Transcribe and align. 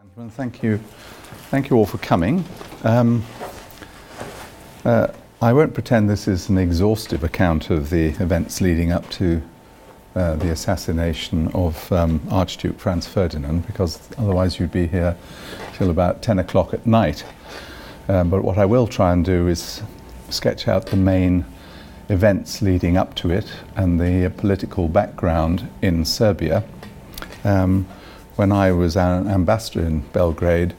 Gentlemen, 0.00 0.30
thank 0.30 0.62
you, 0.62 0.78
thank 1.50 1.68
you 1.68 1.76
all 1.76 1.84
for 1.84 1.98
coming. 1.98 2.42
Um, 2.84 3.22
uh, 4.82 5.08
I 5.42 5.52
won't 5.52 5.74
pretend 5.74 6.08
this 6.08 6.26
is 6.26 6.48
an 6.48 6.56
exhaustive 6.56 7.22
account 7.22 7.68
of 7.68 7.90
the 7.90 8.06
events 8.06 8.62
leading 8.62 8.92
up 8.92 9.10
to 9.10 9.42
uh, 10.14 10.36
the 10.36 10.52
assassination 10.52 11.48
of 11.48 11.92
um, 11.92 12.22
Archduke 12.30 12.78
Franz 12.78 13.06
Ferdinand, 13.06 13.66
because 13.66 14.00
otherwise 14.16 14.58
you'd 14.58 14.72
be 14.72 14.86
here 14.86 15.18
till 15.74 15.90
about 15.90 16.22
10 16.22 16.38
o'clock 16.38 16.72
at 16.72 16.86
night. 16.86 17.22
Um, 18.08 18.30
but 18.30 18.42
what 18.42 18.56
I 18.56 18.64
will 18.64 18.86
try 18.86 19.12
and 19.12 19.22
do 19.22 19.48
is 19.48 19.82
sketch 20.30 20.66
out 20.66 20.86
the 20.86 20.96
main 20.96 21.44
events 22.08 22.62
leading 22.62 22.96
up 22.96 23.14
to 23.16 23.30
it 23.30 23.52
and 23.76 24.00
the 24.00 24.32
political 24.38 24.88
background 24.88 25.68
in 25.82 26.06
Serbia. 26.06 26.64
Um, 27.44 27.86
when 28.36 28.52
I 28.52 28.72
was 28.72 28.96
an 28.96 29.28
ambassador 29.28 29.80
in 29.80 30.00
Belgrade, 30.12 30.74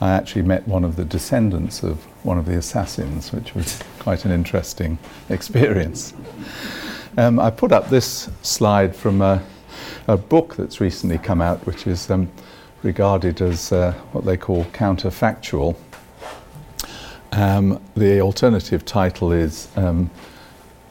I 0.00 0.10
actually 0.10 0.42
met 0.42 0.66
one 0.68 0.84
of 0.84 0.96
the 0.96 1.04
descendants 1.04 1.82
of 1.82 2.04
one 2.24 2.38
of 2.38 2.44
the 2.44 2.56
assassins, 2.56 3.32
which 3.32 3.54
was 3.54 3.82
quite 3.98 4.24
an 4.24 4.30
interesting 4.30 4.98
experience. 5.30 6.12
Um, 7.16 7.38
I 7.38 7.50
put 7.50 7.72
up 7.72 7.88
this 7.88 8.28
slide 8.42 8.94
from 8.94 9.22
a, 9.22 9.42
a, 10.06 10.18
book 10.18 10.56
that's 10.56 10.80
recently 10.80 11.16
come 11.16 11.40
out, 11.40 11.64
which 11.64 11.86
is 11.86 12.10
um, 12.10 12.30
regarded 12.82 13.40
as 13.40 13.72
uh, 13.72 13.92
what 14.12 14.26
they 14.26 14.36
call 14.36 14.64
counterfactual. 14.66 15.76
Um, 17.32 17.82
the 17.96 18.20
alternative 18.20 18.84
title 18.84 19.32
is 19.32 19.68
um, 19.76 20.10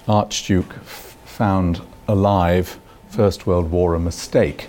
Archduke 0.08 0.74
f- 0.78 1.16
Found 1.26 1.82
Alive 2.08 2.80
First 3.16 3.48
World 3.48 3.72
War 3.72 3.94
a 3.94 4.00
Mistake. 4.00 4.68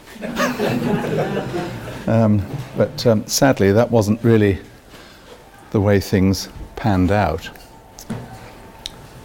um, 2.06 2.46
but 2.76 3.04
um, 3.04 3.26
sadly, 3.26 3.72
that 3.72 3.90
wasn't 3.90 4.22
really 4.22 4.60
the 5.72 5.80
way 5.80 5.98
things 5.98 6.48
panned 6.76 7.10
out. 7.10 7.50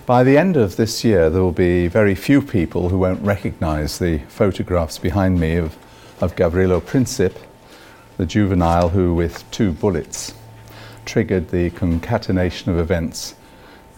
By 0.07 0.23
the 0.23 0.39
end 0.39 0.57
of 0.57 0.75
this 0.75 1.03
year, 1.03 1.29
there 1.29 1.43
will 1.43 1.51
be 1.51 1.87
very 1.87 2.15
few 2.15 2.41
people 2.41 2.89
who 2.89 2.97
won't 2.97 3.21
recognize 3.21 3.99
the 3.99 4.17
photographs 4.27 4.97
behind 4.97 5.39
me 5.39 5.55
of, 5.55 5.77
of 6.19 6.35
Gavrilo 6.35 6.81
Princip, 6.81 7.35
the 8.17 8.25
juvenile 8.25 8.89
who, 8.89 9.13
with 9.13 9.49
two 9.51 9.71
bullets, 9.71 10.33
triggered 11.05 11.49
the 11.49 11.69
concatenation 11.69 12.71
of 12.71 12.79
events 12.79 13.35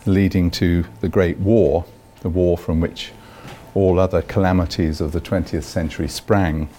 leading 0.05 0.51
to 0.51 0.83
the 0.99 1.07
Great 1.07 1.39
War, 1.39 1.85
the 2.19 2.29
war 2.29 2.57
from 2.57 2.81
which 2.81 3.13
all 3.75 3.99
other 3.99 4.21
calamities 4.21 5.01
of 5.01 5.11
the 5.11 5.21
20th 5.21 5.63
century 5.63 6.07
sprang 6.07 6.69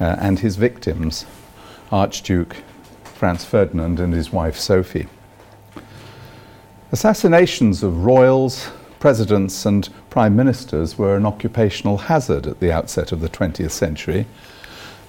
uh, 0.00 0.16
and 0.18 0.38
his 0.40 0.56
victims, 0.56 1.26
Archduke 1.90 2.56
Franz 3.04 3.44
Ferdinand 3.44 4.00
and 4.00 4.14
his 4.14 4.32
wife 4.32 4.56
Sophie. 4.56 5.06
Assassinations 6.90 7.82
of 7.82 8.04
royals, 8.04 8.70
presidents, 9.00 9.64
and 9.64 9.88
prime 10.10 10.36
ministers 10.36 10.98
were 10.98 11.16
an 11.16 11.24
occupational 11.24 11.98
hazard 11.98 12.46
at 12.46 12.60
the 12.60 12.72
outset 12.72 13.12
of 13.12 13.20
the 13.20 13.28
20th 13.28 13.70
century. 13.70 14.26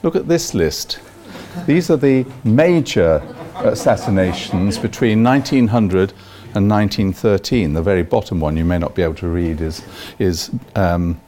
Look 0.01 0.15
at 0.15 0.27
this 0.27 0.53
list. 0.53 0.99
These 1.65 1.89
are 1.89 1.97
the 1.97 2.25
major 2.43 3.21
assassinations 3.55 4.77
between 4.77 5.23
1900 5.23 6.13
and 6.55 6.69
1913. 6.69 7.73
The 7.73 7.81
very 7.81 8.03
bottom 8.03 8.39
one 8.39 8.57
you 8.57 8.65
may 8.65 8.77
not 8.77 8.95
be 8.95 9.01
able 9.01 9.15
to 9.15 9.27
read 9.27 9.61
is, 9.61 9.83
is, 10.19 10.51
um, 10.75 11.19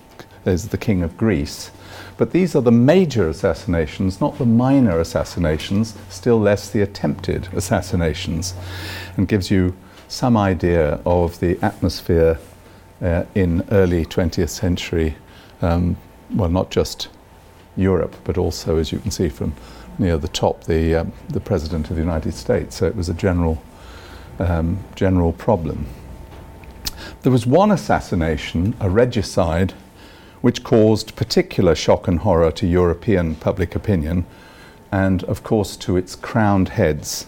is 0.45 0.69
the 0.69 0.77
King 0.77 1.03
of 1.03 1.17
Greece. 1.17 1.71
But 2.17 2.31
these 2.31 2.55
are 2.55 2.61
the 2.61 2.71
major 2.71 3.27
assassinations, 3.27 4.21
not 4.21 4.37
the 4.37 4.45
minor 4.45 4.99
assassinations, 4.99 5.95
still 6.09 6.39
less 6.39 6.69
the 6.69 6.81
attempted 6.81 7.49
assassinations, 7.53 8.53
and 9.17 9.27
gives 9.27 9.51
you 9.51 9.75
some 10.07 10.37
idea 10.37 11.01
of 11.05 11.39
the 11.39 11.59
atmosphere 11.61 12.39
uh, 13.01 13.25
in 13.35 13.67
early 13.71 14.05
20th 14.05 14.49
century, 14.49 15.15
um, 15.61 15.97
well, 16.33 16.49
not 16.49 16.71
just 16.71 17.09
Europe, 17.75 18.15
but 18.23 18.37
also, 18.37 18.77
as 18.77 18.91
you 18.91 18.99
can 18.99 19.11
see 19.11 19.27
from 19.27 19.53
near 19.97 20.17
the 20.17 20.27
top, 20.27 20.63
the, 20.65 20.95
um, 20.95 21.13
the 21.29 21.39
President 21.39 21.89
of 21.89 21.95
the 21.95 22.01
United 22.01 22.33
States. 22.33 22.75
So 22.75 22.85
it 22.85 22.95
was 22.95 23.09
a 23.09 23.13
general, 23.13 23.61
um, 24.39 24.79
general 24.95 25.33
problem. 25.33 25.85
There 27.21 27.31
was 27.31 27.45
one 27.45 27.71
assassination, 27.71 28.75
a 28.79 28.89
regicide, 28.89 29.73
which 30.41 30.63
caused 30.63 31.15
particular 31.15 31.73
shock 31.73 32.07
and 32.07 32.19
horror 32.19 32.51
to 32.51 32.67
European 32.67 33.35
public 33.35 33.75
opinion 33.75 34.25
and, 34.91 35.23
of 35.23 35.43
course, 35.43 35.75
to 35.77 35.97
its 35.97 36.15
crowned 36.15 36.69
heads. 36.69 37.27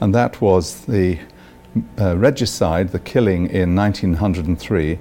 And 0.00 0.14
that 0.14 0.40
was 0.40 0.86
the 0.86 1.18
uh, 1.98 2.16
regicide, 2.16 2.90
the 2.90 2.98
killing 2.98 3.48
in 3.48 3.74
1903 3.76 4.98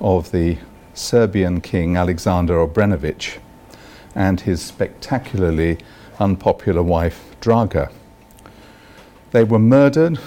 of 0.00 0.30
the 0.32 0.58
Serbian 0.94 1.60
king 1.60 1.96
Alexander 1.96 2.54
Obrenović 2.54 3.38
and 4.14 4.40
his 4.40 4.60
spectacularly 4.62 5.78
unpopular 6.18 6.82
wife 6.82 7.34
Draga. 7.40 7.90
They 9.30 9.44
were 9.44 9.58
murdered, 9.58 10.18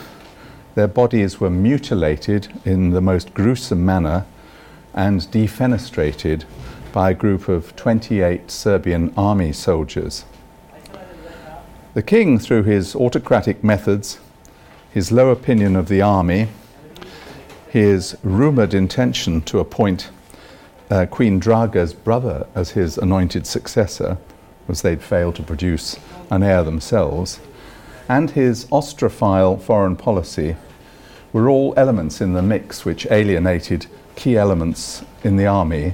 their 0.75 0.87
bodies 0.87 1.39
were 1.39 1.49
mutilated 1.49 2.47
in 2.65 2.91
the 2.91 3.01
most 3.01 3.33
gruesome 3.33 3.83
manner 3.85 4.25
and 4.93 5.21
defenestrated 5.31 6.43
by 6.91 7.11
a 7.11 7.13
group 7.13 7.47
of 7.47 7.75
28 7.75 8.51
Serbian 8.51 9.13
army 9.17 9.51
soldiers. 9.51 10.25
The 11.93 12.03
king, 12.03 12.39
through 12.39 12.63
his 12.63 12.95
autocratic 12.95 13.63
methods, 13.63 14.19
his 14.91 15.11
low 15.11 15.29
opinion 15.29 15.75
of 15.75 15.87
the 15.87 16.01
army, 16.01 16.49
his 17.69 18.17
rumoured 18.23 18.73
intention 18.73 19.41
to 19.41 19.59
appoint 19.59 20.09
uh, 20.89 21.05
Queen 21.05 21.39
Draga's 21.39 21.93
brother 21.93 22.47
as 22.53 22.71
his 22.71 22.97
anointed 22.97 23.47
successor, 23.47 24.17
as 24.67 24.81
they'd 24.81 25.01
failed 25.01 25.35
to 25.35 25.43
produce 25.43 25.97
an 26.29 26.43
heir 26.43 26.63
themselves, 26.63 27.39
and 28.07 28.31
his 28.31 28.65
Austrophile 28.65 29.61
foreign 29.61 29.95
policy 29.95 30.55
were 31.33 31.49
all 31.49 31.73
elements 31.75 32.21
in 32.21 32.33
the 32.33 32.41
mix 32.41 32.85
which 32.85 33.07
alienated 33.11 33.87
key 34.15 34.37
elements 34.37 35.03
in 35.23 35.35
the 35.35 35.47
army 35.47 35.93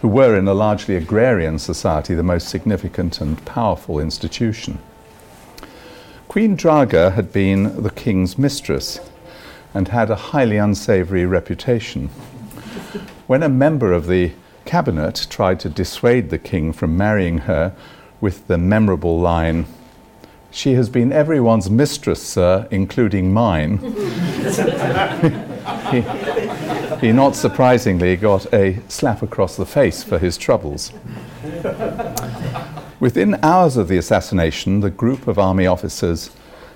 who 0.00 0.08
were 0.08 0.36
in 0.36 0.48
a 0.48 0.54
largely 0.54 0.96
agrarian 0.96 1.58
society 1.58 2.14
the 2.14 2.22
most 2.22 2.48
significant 2.48 3.20
and 3.20 3.42
powerful 3.44 3.98
institution. 3.98 4.78
Queen 6.28 6.56
Draga 6.56 7.14
had 7.14 7.32
been 7.32 7.82
the 7.82 7.90
king's 7.90 8.36
mistress 8.36 8.98
and 9.72 9.88
had 9.88 10.10
a 10.10 10.16
highly 10.16 10.56
unsavoury 10.56 11.24
reputation. 11.24 12.08
When 13.26 13.42
a 13.42 13.48
member 13.48 13.92
of 13.92 14.06
the 14.06 14.32
cabinet 14.64 15.26
tried 15.30 15.60
to 15.60 15.68
dissuade 15.68 16.30
the 16.30 16.38
king 16.38 16.72
from 16.72 16.96
marrying 16.96 17.38
her 17.38 17.74
with 18.20 18.46
the 18.46 18.58
memorable 18.58 19.20
line, 19.20 19.66
She 20.54 20.72
has 20.74 20.88
been 20.88 21.12
everyone's 21.12 21.68
mistress, 21.68 22.22
sir, 22.22 22.68
including 22.70 23.32
mine, 23.32 23.78
he, 25.90 26.00
he 27.04 27.10
not 27.10 27.34
surprisingly 27.34 28.14
got 28.14 28.46
a 28.54 28.78
slap 28.86 29.22
across 29.22 29.56
the 29.56 29.66
face 29.66 30.04
for 30.04 30.16
his 30.16 30.38
troubles. 30.38 30.92
Within 33.00 33.34
hours 33.42 33.76
of 33.76 33.88
the 33.88 33.98
assassination, 33.98 34.78
the 34.78 34.90
group 34.90 35.26
of 35.26 35.40
army 35.40 35.66
officers 35.66 36.30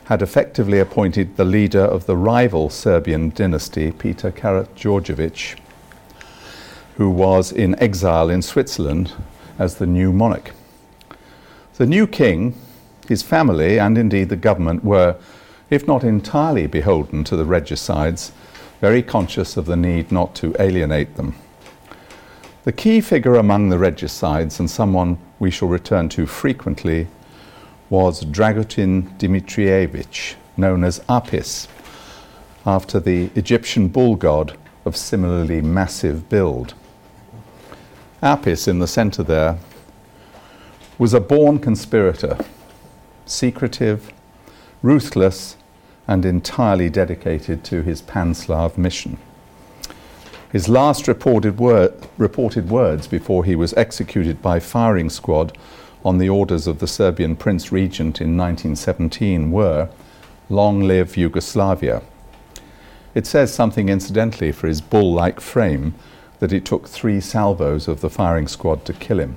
had 0.07 0.23
effectively 0.23 0.81
appointed 0.81 1.37
the 1.37 1.45
leader 1.45 1.85
of 1.85 2.07
the 2.07 2.17
rival 2.17 2.71
Serbian 2.71 3.31
dynasty, 3.31 3.93
Peter 3.93 4.33
Karađorđević, 4.33 5.57
who 6.97 7.09
was 7.09 7.53
in 7.53 7.77
exile 7.79 8.29
in 8.29 8.43
Switzerland 8.43 9.13
as 9.57 9.77
the 9.77 9.87
new 9.87 10.13
monarch. 10.13 10.51
The 11.77 11.87
new 11.87 12.09
king, 12.09 12.55
his 13.09 13.23
family, 13.23 13.79
and 13.79 13.97
indeed 13.99 14.29
the 14.29 14.37
government 14.37 14.85
were, 14.85 15.17
if 15.71 15.87
not 15.87 16.05
entirely 16.05 16.67
beholden 16.67 17.25
to 17.25 17.37
the 17.37 17.45
regicides, 17.45 18.33
very 18.81 19.03
conscious 19.03 19.57
of 19.57 19.67
the 19.67 19.77
need 19.77 20.13
not 20.13 20.35
to 20.37 20.55
alienate 20.61 21.17
them. 21.17 21.35
The 22.65 22.73
key 22.73 23.01
figure 23.01 23.35
among 23.35 23.71
the 23.71 23.79
regicides, 23.79 24.61
and 24.61 24.71
someone 24.71 25.19
we 25.39 25.51
shall 25.51 25.69
return 25.69 26.09
to 26.11 26.27
frequently, 26.27 27.09
was 27.91 28.25
Dragutin 28.25 29.19
Dimitrievich, 29.19 30.35
known 30.57 30.85
as 30.85 31.01
Apis, 31.09 31.69
after 32.67 33.01
the 33.01 33.31
Egyptian 33.35 33.89
bull 33.89 34.17
god 34.17 34.57
of 34.85 34.97
similarly 34.97 35.61
massive 35.61 36.29
build. 36.29 36.75
Apis, 38.23 38.69
in 38.69 38.81
the 38.81 38.87
center 38.87 39.23
there, 39.23 39.59
was 40.99 41.15
a 41.15 41.21
born 41.21 41.59
conspirator, 41.59 42.37
secretive, 43.29 44.13
ruthless, 44.83 45.57
and 46.07 46.25
entirely 46.25 46.89
dedicated 46.89 47.63
to 47.65 47.83
his 47.83 48.01
Pan-Slav 48.03 48.79
mission. 48.79 49.19
His 50.51 50.69
last 50.69 51.07
reported, 51.07 51.59
word, 51.59 51.93
reported 52.17 52.71
words 52.71 53.07
before 53.07 53.45
he 53.45 53.55
was 53.55 53.75
executed 53.75 54.41
by 54.41 54.61
firing 54.61 55.11
squad 55.11 55.57
on 56.05 56.17
the 56.17 56.31
orders 56.31 56.67
of 56.67 56.79
the 56.79 56.87
Serbian 56.87 57.37
Prince 57.37 57.71
Regent 57.71 58.21
in 58.21 58.37
1917 58.37 59.51
were 59.51 59.91
Long 60.49 60.81
live 60.81 61.19
Yugoslavia. 61.19 62.01
It 63.15 63.27
says 63.27 63.53
something 63.53 63.91
incidentally 63.91 64.53
for 64.53 64.67
his 64.67 64.81
bull 64.81 65.13
like 65.13 65.41
frame 65.41 65.95
that 66.39 66.53
it 66.53 66.65
took 66.65 66.89
three 66.89 67.21
salvos 67.21 67.87
of 67.87 68.01
the 68.01 68.09
firing 68.09 68.49
squad 68.49 68.87
to 68.87 68.95
kill 68.95 69.21
him. 69.21 69.37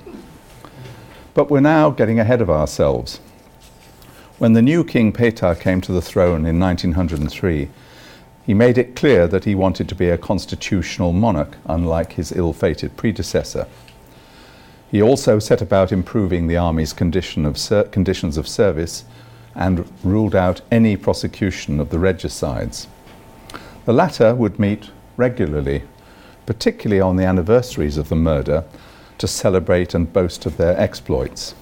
But 1.34 1.50
we're 1.50 1.60
now 1.60 1.90
getting 1.90 2.18
ahead 2.18 2.40
of 2.40 2.48
ourselves. 2.48 3.20
When 4.42 4.54
the 4.54 4.60
new 4.60 4.82
King 4.82 5.12
Petar 5.12 5.54
came 5.54 5.80
to 5.82 5.92
the 5.92 6.02
throne 6.02 6.44
in 6.44 6.58
1903, 6.58 7.68
he 8.44 8.54
made 8.54 8.76
it 8.76 8.96
clear 8.96 9.28
that 9.28 9.44
he 9.44 9.54
wanted 9.54 9.88
to 9.88 9.94
be 9.94 10.08
a 10.08 10.18
constitutional 10.18 11.12
monarch, 11.12 11.56
unlike 11.66 12.14
his 12.14 12.32
ill 12.32 12.52
fated 12.52 12.96
predecessor. 12.96 13.68
He 14.90 15.00
also 15.00 15.38
set 15.38 15.62
about 15.62 15.92
improving 15.92 16.48
the 16.48 16.56
army's 16.56 16.92
condition 16.92 17.46
of 17.46 17.56
ser- 17.56 17.84
conditions 17.84 18.36
of 18.36 18.48
service 18.48 19.04
and 19.54 19.88
ruled 20.02 20.34
out 20.34 20.60
any 20.72 20.96
prosecution 20.96 21.78
of 21.78 21.90
the 21.90 22.00
regicides. 22.00 22.88
The 23.84 23.92
latter 23.92 24.34
would 24.34 24.58
meet 24.58 24.90
regularly, 25.16 25.84
particularly 26.46 27.00
on 27.00 27.14
the 27.14 27.26
anniversaries 27.26 27.96
of 27.96 28.08
the 28.08 28.16
murder, 28.16 28.64
to 29.18 29.28
celebrate 29.28 29.94
and 29.94 30.12
boast 30.12 30.46
of 30.46 30.56
their 30.56 30.76
exploits. 30.80 31.54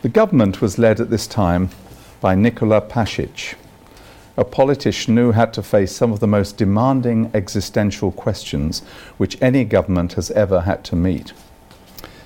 The 0.00 0.08
government 0.08 0.60
was 0.60 0.78
led 0.78 1.00
at 1.00 1.10
this 1.10 1.26
time 1.26 1.70
by 2.20 2.36
Nikola 2.36 2.80
Pasic, 2.80 3.56
a 4.36 4.44
politician 4.44 5.16
who 5.16 5.32
had 5.32 5.52
to 5.54 5.62
face 5.62 5.90
some 5.90 6.12
of 6.12 6.20
the 6.20 6.28
most 6.28 6.56
demanding 6.56 7.32
existential 7.34 8.12
questions 8.12 8.78
which 9.16 9.36
any 9.42 9.64
government 9.64 10.12
has 10.12 10.30
ever 10.30 10.60
had 10.60 10.84
to 10.84 10.94
meet. 10.94 11.32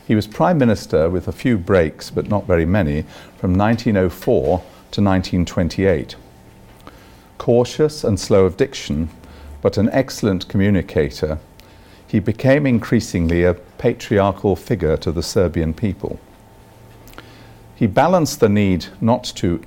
He 0.06 0.14
was 0.14 0.26
Prime 0.26 0.58
Minister 0.58 1.08
with 1.08 1.26
a 1.26 1.32
few 1.32 1.56
breaks, 1.56 2.10
but 2.10 2.28
not 2.28 2.46
very 2.46 2.66
many, 2.66 3.06
from 3.38 3.54
1904 3.54 4.58
to 4.58 5.00
1928. 5.00 6.16
Cautious 7.38 8.04
and 8.04 8.20
slow 8.20 8.44
of 8.44 8.58
diction, 8.58 9.08
but 9.62 9.78
an 9.78 9.88
excellent 9.92 10.46
communicator, 10.46 11.38
he 12.06 12.18
became 12.18 12.66
increasingly 12.66 13.44
a 13.44 13.54
patriarchal 13.54 14.56
figure 14.56 14.98
to 14.98 15.10
the 15.10 15.22
Serbian 15.22 15.72
people. 15.72 16.20
He 17.82 17.88
balanced 17.88 18.38
the 18.38 18.48
need 18.48 18.86
not 19.00 19.24
to 19.34 19.60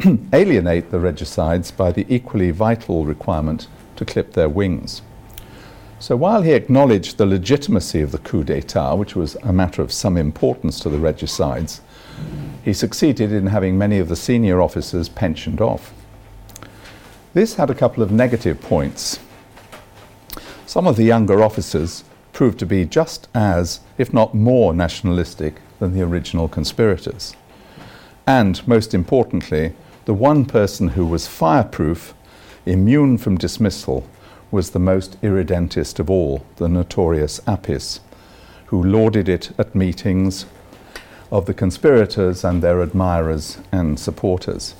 alienate 0.32 0.90
the 0.90 0.98
regicides 0.98 1.70
by 1.70 1.92
the 1.92 2.04
equally 2.12 2.50
vital 2.50 3.04
requirement 3.06 3.68
to 3.94 4.04
clip 4.04 4.32
their 4.32 4.48
wings. 4.48 5.00
So 6.00 6.16
while 6.16 6.42
he 6.42 6.54
acknowledged 6.54 7.18
the 7.18 7.24
legitimacy 7.24 8.00
of 8.02 8.10
the 8.10 8.18
coup 8.18 8.42
d'etat, 8.42 8.94
which 8.96 9.14
was 9.14 9.36
a 9.44 9.52
matter 9.52 9.80
of 9.80 9.92
some 9.92 10.16
importance 10.16 10.80
to 10.80 10.88
the 10.88 10.98
regicides, 10.98 11.82
he 12.64 12.72
succeeded 12.72 13.30
in 13.30 13.46
having 13.46 13.78
many 13.78 14.00
of 14.00 14.08
the 14.08 14.16
senior 14.16 14.60
officers 14.60 15.08
pensioned 15.08 15.60
off. 15.60 15.94
This 17.32 17.54
had 17.54 17.70
a 17.70 17.76
couple 17.76 18.02
of 18.02 18.10
negative 18.10 18.60
points. 18.60 19.20
Some 20.66 20.88
of 20.88 20.96
the 20.96 21.04
younger 21.04 21.44
officers 21.44 22.02
proved 22.32 22.58
to 22.58 22.66
be 22.66 22.84
just 22.84 23.28
as, 23.36 23.82
if 23.98 24.12
not 24.12 24.34
more, 24.34 24.74
nationalistic 24.74 25.60
than 25.78 25.94
the 25.94 26.02
original 26.02 26.48
conspirators. 26.48 27.34
And, 28.26 28.66
most 28.66 28.94
importantly, 28.94 29.74
the 30.04 30.14
one 30.14 30.44
person 30.44 30.88
who 30.88 31.06
was 31.06 31.26
fireproof, 31.26 32.14
immune 32.64 33.18
from 33.18 33.38
dismissal, 33.38 34.08
was 34.50 34.70
the 34.70 34.78
most 34.78 35.16
irredentist 35.22 35.98
of 35.98 36.08
all, 36.08 36.44
the 36.56 36.68
notorious 36.68 37.40
Apis, 37.46 38.00
who 38.66 38.82
lorded 38.82 39.28
it 39.28 39.52
at 39.58 39.74
meetings 39.74 40.46
of 41.30 41.46
the 41.46 41.54
conspirators 41.54 42.44
and 42.44 42.62
their 42.62 42.80
admirers 42.80 43.58
and 43.72 43.98
supporters. 43.98 44.74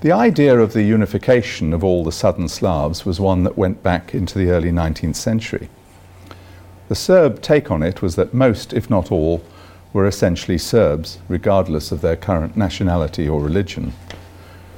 The 0.00 0.12
idea 0.12 0.58
of 0.58 0.74
the 0.74 0.82
unification 0.82 1.72
of 1.72 1.82
all 1.82 2.04
the 2.04 2.12
southern 2.12 2.48
Slavs 2.48 3.06
was 3.06 3.20
one 3.20 3.42
that 3.44 3.56
went 3.56 3.82
back 3.82 4.14
into 4.14 4.38
the 4.38 4.50
early 4.50 4.70
19th 4.70 5.16
century. 5.16 5.68
The 6.88 6.94
Serb 6.94 7.40
take 7.40 7.70
on 7.70 7.82
it 7.82 8.02
was 8.02 8.16
that 8.16 8.34
most, 8.34 8.72
if 8.74 8.90
not 8.90 9.10
all, 9.10 9.42
were 9.94 10.06
essentially 10.06 10.58
Serbs, 10.58 11.18
regardless 11.28 11.90
of 11.92 12.02
their 12.02 12.16
current 12.16 12.56
nationality 12.56 13.28
or 13.28 13.40
religion. 13.40 13.94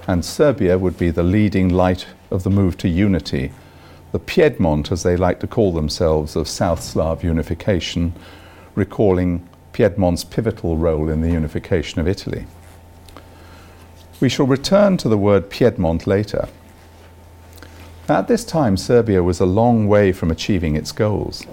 And 0.06 0.25
Serbia 0.25 0.79
would 0.79 0.99
be 0.99 1.11
the 1.11 1.25
leading 1.25 1.69
light 1.69 2.06
of 2.31 2.44
the 2.44 2.50
move 2.50 2.79
to 2.79 2.88
unity, 2.88 3.50
the 4.12 4.20
Piedmont, 4.20 4.93
as 4.93 5.03
they 5.03 5.17
like 5.17 5.41
to 5.41 5.49
call 5.49 5.73
themselves, 5.73 6.37
of 6.37 6.49
South 6.49 6.81
Slav 6.81 7.25
unification, 7.25 8.12
recalling 8.76 9.47
Piedmont's 9.73 10.23
pivotal 10.23 10.76
role 10.76 11.08
in 11.08 11.23
the 11.23 11.31
unification 11.31 12.00
of 12.00 12.06
Italy. 12.06 12.47
We 14.20 14.29
shall 14.29 14.47
return 14.47 14.97
to 14.99 15.08
the 15.08 15.19
word 15.19 15.50
Piedmont 15.50 16.06
later. 16.06 16.49
At 18.08 18.29
this 18.29 18.44
time, 18.44 18.76
Serbia 18.76 19.23
was 19.23 19.41
a 19.41 19.47
long 19.47 19.88
way 19.88 20.12
from 20.12 20.31
achieving 20.31 20.76
its 20.76 20.93
goals. 20.93 21.44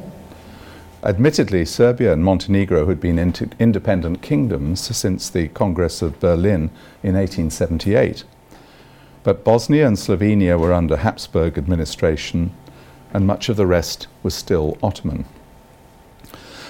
Admittedly, 1.05 1.65
Serbia 1.65 2.13
and 2.13 2.23
Montenegro 2.23 2.87
had 2.87 3.01
been 3.01 3.19
independent 3.59 4.21
kingdoms 4.21 4.95
since 4.95 5.29
the 5.29 5.49
Congress 5.49 6.01
of 6.01 6.17
Berlin 6.21 6.69
in 7.03 7.15
1878. 7.15 8.23
But 9.21 9.43
Bosnia 9.43 9.85
and 9.85 9.97
Slovenia 9.97 10.57
were 10.57 10.71
under 10.71 10.95
Habsburg 10.95 11.57
administration, 11.57 12.51
and 13.13 13.27
much 13.27 13.49
of 13.49 13.57
the 13.57 13.67
rest 13.67 14.07
was 14.23 14.33
still 14.33 14.77
Ottoman. 14.81 15.25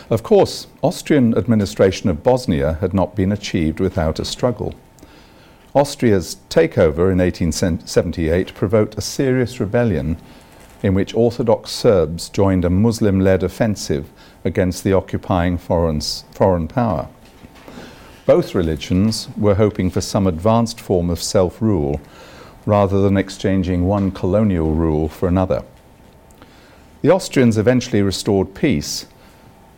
Of 0.10 0.24
course, 0.24 0.66
Austrian 0.82 1.38
administration 1.38 2.10
of 2.10 2.24
Bosnia 2.24 2.80
had 2.82 2.94
not 2.94 3.16
been 3.16 3.32
achieved 3.32 3.80
without 3.80 4.20
a 4.20 4.26
struggle. 4.26 4.74
Austria's 5.76 6.38
takeover 6.50 7.12
in 7.12 7.20
1878 7.20 8.56
provoked 8.56 8.98
a 8.98 9.02
serious 9.02 9.60
rebellion 9.60 10.18
in 10.84 10.94
which 10.94 11.16
Orthodox 11.16 11.72
Serbs 11.72 12.28
joined 12.30 12.66
a 12.66 12.70
Muslim 12.70 13.22
led 13.22 13.42
offensive 13.42 14.12
against 14.44 14.84
the 14.84 14.94
occupying 14.94 15.57
foreign, 15.57 16.01
foreign 16.01 16.68
power. 16.68 17.07
Both 18.25 18.56
religions 18.56 19.28
were 19.38 19.56
hoping 19.56 19.90
for 19.90 20.01
some 20.01 20.28
advanced 20.28 20.80
form 20.80 21.10
of 21.10 21.22
self 21.22 21.62
rule 21.62 22.00
rather 22.66 23.01
than 23.01 23.18
exchanging 23.18 23.86
one 23.86 24.12
colonial 24.12 24.74
rule 24.74 25.10
for 25.10 25.28
another. 25.28 25.63
The 27.01 27.12
Austrians 27.12 27.57
eventually 27.57 28.01
restored 28.01 28.56
peace, 28.56 29.06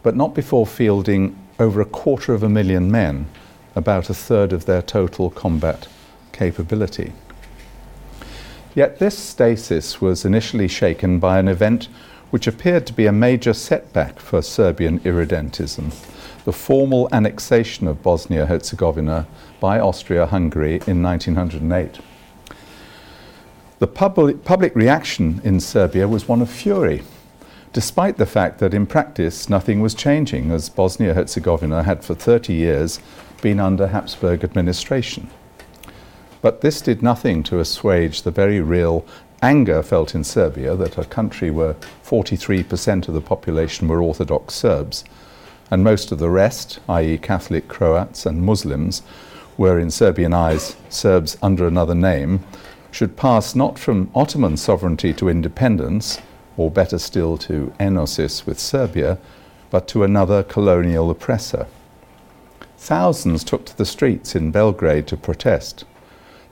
but 0.03 0.15
not 0.15 0.35
before 0.35 0.67
fielding 0.67 1.35
over 1.57 1.81
a 1.81 1.85
quarter 1.85 2.33
of 2.33 2.43
a 2.43 2.49
million 2.49 2.91
men, 2.91 3.27
about 3.75 4.09
a 4.09 4.13
third 4.13 4.53
of 4.53 4.65
their 4.65 4.81
total 4.81 5.31
combat 5.31 5.87
capability. 6.31 7.13
Yet 8.75 8.99
this 8.99 9.17
stasis 9.17 10.01
was 10.01 10.25
initially 10.25 10.67
shaken 10.67 11.17
by 11.17 11.39
an 11.39 11.47
event 11.47 11.87
which 12.31 12.47
appeared 12.47 12.85
to 12.87 12.93
be 12.93 13.05
a 13.05 13.11
major 13.11 13.53
setback 13.53 14.19
for 14.19 14.41
Serbian 14.41 14.99
irredentism 15.01 15.91
the 16.45 16.53
formal 16.53 17.09
annexation 17.11 17.87
of 17.87 18.03
Bosnia 18.03 18.45
Herzegovina 18.45 19.27
by 19.59 19.79
Austria 19.79 20.27
Hungary 20.27 20.79
in 20.85 21.01
1908. 21.01 21.99
The 23.79 23.87
public, 23.87 24.45
public 24.45 24.75
reaction 24.75 25.41
in 25.43 25.59
Serbia 25.59 26.07
was 26.07 26.27
one 26.27 26.43
of 26.43 26.49
fury, 26.49 27.01
despite 27.73 28.17
the 28.17 28.27
fact 28.27 28.59
that 28.59 28.75
in 28.75 28.85
practice 28.85 29.49
nothing 29.49 29.81
was 29.81 29.95
changing, 29.95 30.51
as 30.51 30.69
Bosnia 30.69 31.15
Herzegovina 31.15 31.81
had 31.81 32.03
for 32.03 32.13
30 32.13 32.53
years 32.53 32.99
been 33.41 33.59
under 33.59 33.87
Habsburg 33.87 34.43
administration. 34.43 35.29
But 36.43 36.61
this 36.61 36.79
did 36.79 37.01
nothing 37.01 37.41
to 37.43 37.59
assuage 37.59 38.21
the 38.21 38.29
very 38.29 38.61
real 38.61 39.03
anger 39.41 39.83
felt 39.83 40.15
in 40.15 40.23
Serbia 40.23 40.75
that 40.75 40.97
a 40.97 41.05
country 41.05 41.51
where 41.51 41.75
43% 42.05 43.07
of 43.07 43.13
the 43.13 43.21
population 43.21 43.87
were 43.87 44.01
Orthodox 44.01 44.53
Serbs, 44.53 45.03
and 45.69 45.83
most 45.83 46.11
of 46.11 46.19
the 46.19 46.29
rest, 46.29 46.79
i.e., 46.89 47.17
Catholic 47.17 47.67
Croats 47.67 48.25
and 48.25 48.41
Muslims, 48.43 49.01
were 49.57 49.79
in 49.79 49.89
Serbian 49.89 50.33
eyes 50.33 50.75
Serbs 50.89 51.37
under 51.41 51.67
another 51.67 51.95
name, 51.95 52.43
should 52.91 53.17
pass 53.17 53.55
not 53.55 53.77
from 53.77 54.09
Ottoman 54.15 54.57
sovereignty 54.57 55.13
to 55.13 55.29
independence, 55.29 56.21
or 56.57 56.71
better 56.71 56.97
still 56.97 57.37
to 57.37 57.73
enosis 57.79 58.45
with 58.45 58.59
Serbia, 58.59 59.17
but 59.69 59.87
to 59.89 60.03
another 60.03 60.43
colonial 60.43 61.09
oppressor. 61.09 61.67
Thousands 62.77 63.43
took 63.43 63.65
to 63.65 63.77
the 63.77 63.85
streets 63.85 64.35
in 64.35 64.51
Belgrade 64.51 65.07
to 65.07 65.17
protest. 65.17 65.83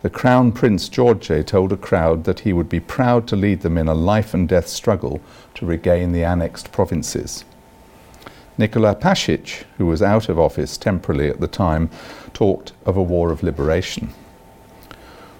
The 0.03 0.10
Crown 0.10 0.51
Prince 0.51 0.89
George 0.89 1.31
told 1.45 1.72
a 1.72 1.77
crowd 1.77 2.25
that 2.25 2.41
he 2.41 2.51
would 2.51 2.67
be 2.67 2.81
proud 2.81 3.25
to 3.29 3.38
lead 3.38 3.62
them 3.62 3.77
in 3.77 3.88
a 3.88 3.93
life 3.93 4.33
and 4.33 4.50
death 4.50 4.67
struggle 4.67 5.22
to 5.55 5.65
regain 5.65 6.12
the 6.12 6.25
annexed 6.25 6.74
provinces. 6.74 7.45
Nikola 8.57 8.95
Pasic, 8.95 9.63
who 9.77 9.86
was 9.86 10.01
out 10.01 10.27
of 10.27 10.38
office 10.38 10.77
temporarily 10.77 11.29
at 11.29 11.39
the 11.39 11.48
time, 11.48 11.89
talked 12.33 12.74
of 12.86 12.98
a 12.98 13.01
war 13.01 13.31
of 13.31 13.43
liberation. 13.43 14.13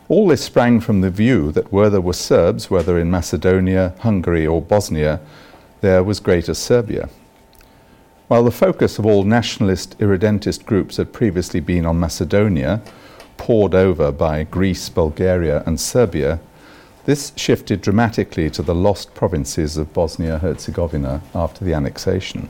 All 0.08 0.30
this 0.30 0.46
sprang 0.46 0.80
from 0.80 1.02
the 1.02 1.12
view 1.12 1.52
that 1.52 1.74
where 1.74 1.90
there 1.90 2.00
were 2.00 2.14
Serbs, 2.14 2.72
whether 2.72 2.98
in 2.98 3.12
Macedonia, 3.12 3.94
Hungary, 4.00 4.48
or 4.48 4.62
Bosnia, 4.62 5.20
there 5.82 6.06
was 6.06 6.22
Greater 6.22 6.54
Serbia. 6.54 7.10
While 8.30 8.46
the 8.46 8.52
focus 8.52 8.98
of 8.98 9.06
all 9.06 9.26
nationalist 9.26 9.98
irredentist 10.00 10.66
groups 10.66 10.96
had 10.96 11.12
previously 11.12 11.60
been 11.60 11.86
on 11.86 12.00
Macedonia, 12.00 12.82
poured 13.38 13.74
over 13.76 14.12
by 14.12 14.44
Greece, 14.44 14.90
Bulgaria, 14.90 15.64
and 15.66 15.80
Serbia, 15.80 16.40
this 17.06 17.34
shifted 17.36 17.82
dramatically 17.82 18.50
to 18.50 18.62
the 18.62 18.76
lost 18.76 19.14
provinces 19.14 19.76
of 19.76 19.94
Bosnia 19.94 20.38
Herzegovina 20.38 21.22
after 21.36 21.66
the 21.66 21.74
annexation. 21.74 22.50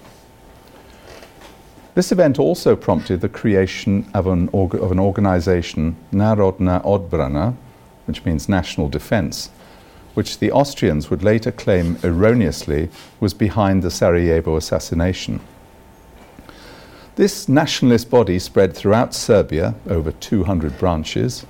This 1.95 2.11
event 2.11 2.39
also 2.39 2.75
prompted 2.75 3.21
the 3.21 3.29
creation 3.29 4.09
of 4.13 4.27
an, 4.27 4.49
org- 4.51 4.75
of 4.75 4.91
an 4.91 4.99
organization, 4.99 5.95
Narodna 6.11 6.83
Odbrana, 6.83 7.55
which 8.05 8.25
means 8.25 8.49
national 8.49 8.89
defense, 8.89 9.49
which 10.13 10.39
the 10.39 10.51
Austrians 10.51 11.09
would 11.09 11.23
later 11.23 11.51
claim 11.51 11.97
erroneously 12.03 12.89
was 13.19 13.33
behind 13.33 13.81
the 13.81 13.91
Sarajevo 13.91 14.55
assassination. 14.55 15.39
This 17.15 17.47
nationalist 17.47 18.09
body 18.09 18.39
spread 18.39 18.75
throughout 18.75 19.13
Serbia, 19.13 19.75
over 19.87 20.11
200 20.13 20.79
branches, 20.79 21.45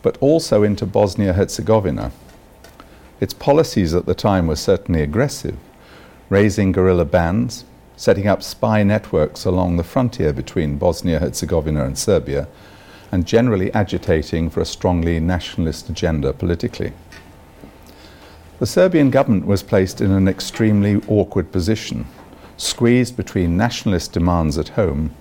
but 0.00 0.16
also 0.18 0.62
into 0.62 0.86
Bosnia 0.86 1.34
Herzegovina. 1.34 2.10
Its 3.20 3.34
policies 3.34 3.92
at 3.92 4.06
the 4.06 4.14
time 4.14 4.46
were 4.46 4.56
certainly 4.56 5.02
aggressive, 5.02 5.58
raising 6.30 6.72
guerrilla 6.72 7.04
bands, 7.04 7.66
setting 7.96 8.26
up 8.26 8.42
spy 8.42 8.82
networks 8.82 9.44
along 9.44 9.76
the 9.76 9.84
frontier 9.84 10.32
between 10.32 10.78
Bosnia 10.78 11.18
Herzegovina 11.18 11.84
and 11.84 11.98
Serbia, 11.98 12.48
and 13.12 13.26
generally 13.26 13.70
agitating 13.74 14.48
for 14.48 14.62
a 14.62 14.66
strongly 14.66 15.20
nationalist 15.20 15.90
agenda 15.90 16.32
politically. 16.32 16.94
The 18.58 18.66
Serbian 18.66 19.10
government 19.10 19.44
was 19.44 19.62
placed 19.62 20.00
in 20.00 20.12
an 20.12 20.28
extremely 20.28 21.02
awkward 21.08 21.52
position, 21.52 22.06
squeezed 22.56 23.16
between 23.16 23.56
nationalist 23.56 24.12
demands 24.12 24.58
at 24.58 24.70
home 24.70 25.14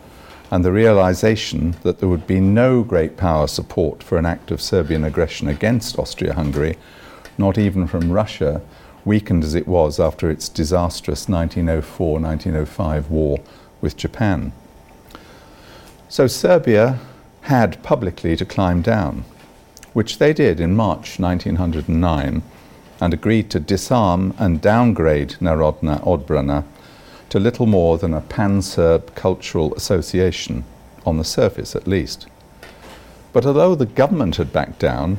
and 0.52 0.64
the 0.64 0.72
realization 0.72 1.76
that 1.82 2.00
there 2.00 2.10
would 2.10 2.28
be 2.28 2.40
no 2.40 2.84
great 2.84 3.18
power 3.18 3.48
support 3.48 4.04
for 4.04 4.20
an 4.20 4.26
act 4.26 4.52
of 4.52 4.62
Serbian 4.62 5.04
aggression 5.04 5.48
against 5.48 5.98
Austria 5.98 6.34
Hungary, 6.34 6.78
not 7.40 7.58
even 7.58 7.88
from 7.88 8.12
Russia, 8.12 8.62
weakened 9.04 9.44
as 9.44 9.56
it 9.56 9.68
was 9.68 10.00
after 10.00 10.30
its 10.30 10.48
disastrous 10.50 11.28
1904 11.28 12.20
1905 12.20 13.10
war 13.10 13.40
with 13.82 13.98
Japan. 13.98 14.52
So 16.08 16.28
Serbia 16.28 17.00
had 17.42 17.82
publicly 17.82 18.36
to 18.36 18.46
climb 18.46 18.84
down, 18.84 19.26
which 19.94 20.20
they 20.20 20.34
did 20.34 20.60
in 20.60 20.76
March 20.76 21.20
1909 21.20 22.44
and 23.02 23.14
agreed 23.14 23.50
to 23.50 23.60
disarm 23.60 24.34
and 24.38 24.62
downgrade 24.62 25.36
Narodna 25.42 26.00
Odbrana 26.06 26.64
to 27.34 27.40
little 27.40 27.66
more 27.66 27.98
than 27.98 28.14
a 28.14 28.22
pan 28.22 28.62
Serb 28.62 29.16
cultural 29.16 29.74
association, 29.74 30.64
on 31.04 31.18
the 31.18 31.24
surface 31.24 31.76
at 31.76 31.88
least. 31.88 32.28
But 33.32 33.44
although 33.44 33.74
the 33.74 33.88
government 33.88 34.36
had 34.36 34.54
backed 34.54 34.78
down, 34.78 35.18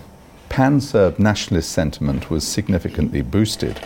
pan 0.48 0.80
Serb 0.80 1.18
nationalist 1.18 1.72
sentiment 1.72 2.30
was 2.30 2.46
significantly 2.46 3.20
boosted. 3.20 3.84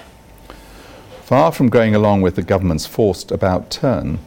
Far 1.23 1.52
from 1.52 1.70
going 1.70 1.94
along 1.94 2.20
with 2.20 2.37
the 2.37 2.42
government's 2.42 2.85
forced 2.85 3.30
about 3.30 3.70
turn, 3.70 4.18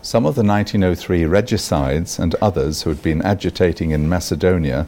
some 0.00 0.24
of 0.24 0.34
the 0.34 0.42
1903 0.42 1.26
regicides 1.26 2.18
and 2.18 2.34
others 2.36 2.80
who 2.80 2.88
had 2.88 3.02
been 3.02 3.20
agitating 3.20 3.90
in 3.90 4.08
Macedonia 4.08 4.86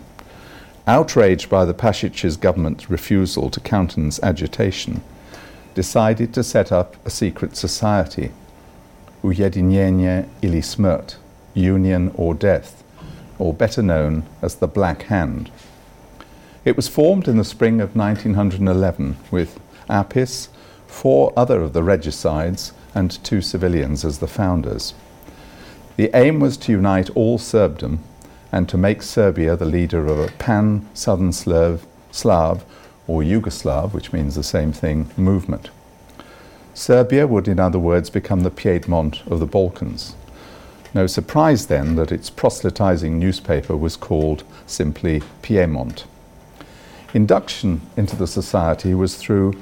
outraged 0.87 1.51
by 1.51 1.67
the 1.67 1.75
Pasic's 1.75 2.39
government's 2.39 2.89
refusal 2.89 3.51
to 3.51 3.61
countenance 3.61 4.19
agitation, 4.23 5.03
decided 5.81 6.35
to 6.35 6.45
set 6.45 6.71
up 6.71 6.95
a 7.07 7.11
secret 7.11 7.57
society, 7.57 8.31
Ujedinjenje 9.23 10.25
ili 10.43 10.61
Smrt, 10.61 11.17
Union 11.55 12.11
or 12.17 12.35
Death, 12.35 12.83
or 13.39 13.55
better 13.55 13.83
known 13.83 14.23
as 14.43 14.57
the 14.57 14.67
Black 14.67 15.05
Hand. 15.05 15.51
It 16.67 16.77
was 16.77 16.87
formed 16.87 17.29
in 17.29 17.39
the 17.39 17.45
spring 17.45 17.81
of 17.81 17.97
1911 17.97 19.17
with 19.31 19.59
Apis, 19.89 20.51
four 20.87 21.33
other 21.35 21.63
of 21.63 21.73
the 21.73 21.83
regicides, 21.83 22.75
and 22.95 23.25
two 23.25 23.41
civilians 23.41 24.05
as 24.05 24.19
the 24.19 24.29
founders. 24.29 24.93
The 25.97 26.11
aim 26.15 26.41
was 26.41 26.59
to 26.59 26.73
unite 26.73 27.09
all 27.17 27.39
Serbdom 27.39 28.01
and 28.53 28.69
to 28.69 28.77
make 28.77 29.01
Serbia 29.01 29.57
the 29.57 29.73
leader 29.77 30.07
of 30.07 30.19
a 30.19 30.33
pan 30.33 30.87
Southern 30.93 31.33
Slav, 31.33 31.87
Slav 32.11 32.65
or 33.07 33.23
Yugoslav, 33.23 33.93
which 33.93 34.13
means 34.13 34.35
the 34.35 34.43
same 34.43 34.73
thing, 34.73 35.11
movement. 35.17 35.71
Serbia 36.75 37.27
would, 37.27 37.49
in 37.49 37.59
other 37.59 37.79
words, 37.79 38.11
become 38.11 38.41
the 38.41 38.51
Piedmont 38.51 39.23
of 39.27 39.41
the 39.41 39.47
Balkans. 39.47 40.15
No 40.95 41.07
surprise 41.07 41.67
then 41.67 41.97
that 41.97 42.13
its 42.13 42.31
proselytizing 42.31 43.19
newspaper 43.19 43.77
was 43.77 43.97
called 43.97 44.45
simply 44.67 45.23
Piemont. 45.43 46.05
Induction 47.13 47.81
into 47.97 48.17
the 48.17 48.27
society 48.27 48.95
was 48.95 49.17
through 49.17 49.55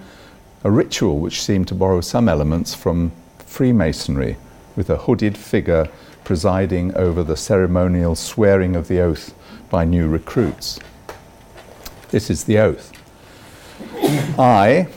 a 0.65 0.71
ritual 0.71 1.19
which 1.19 1.43
seemed 1.43 1.69
to 1.69 1.75
borrow 1.75 2.01
some 2.01 2.29
elements 2.29 2.75
from 2.75 3.13
Freemasonry, 3.39 4.37
with 4.77 4.91
a 4.91 4.97
hooded 4.97 5.37
figure 5.37 5.89
presiding 6.25 6.95
over 6.95 7.23
the 7.23 7.37
ceremonial 7.37 8.15
swearing 8.15 8.77
of 8.77 8.89
the 8.89 9.01
oath 9.01 9.35
by 9.71 9.85
new 9.85 10.09
recruits. 10.09 10.79
This 12.11 12.29
is 12.31 12.45
the 12.45 12.59
oath. 12.59 12.93
I, 14.39 14.89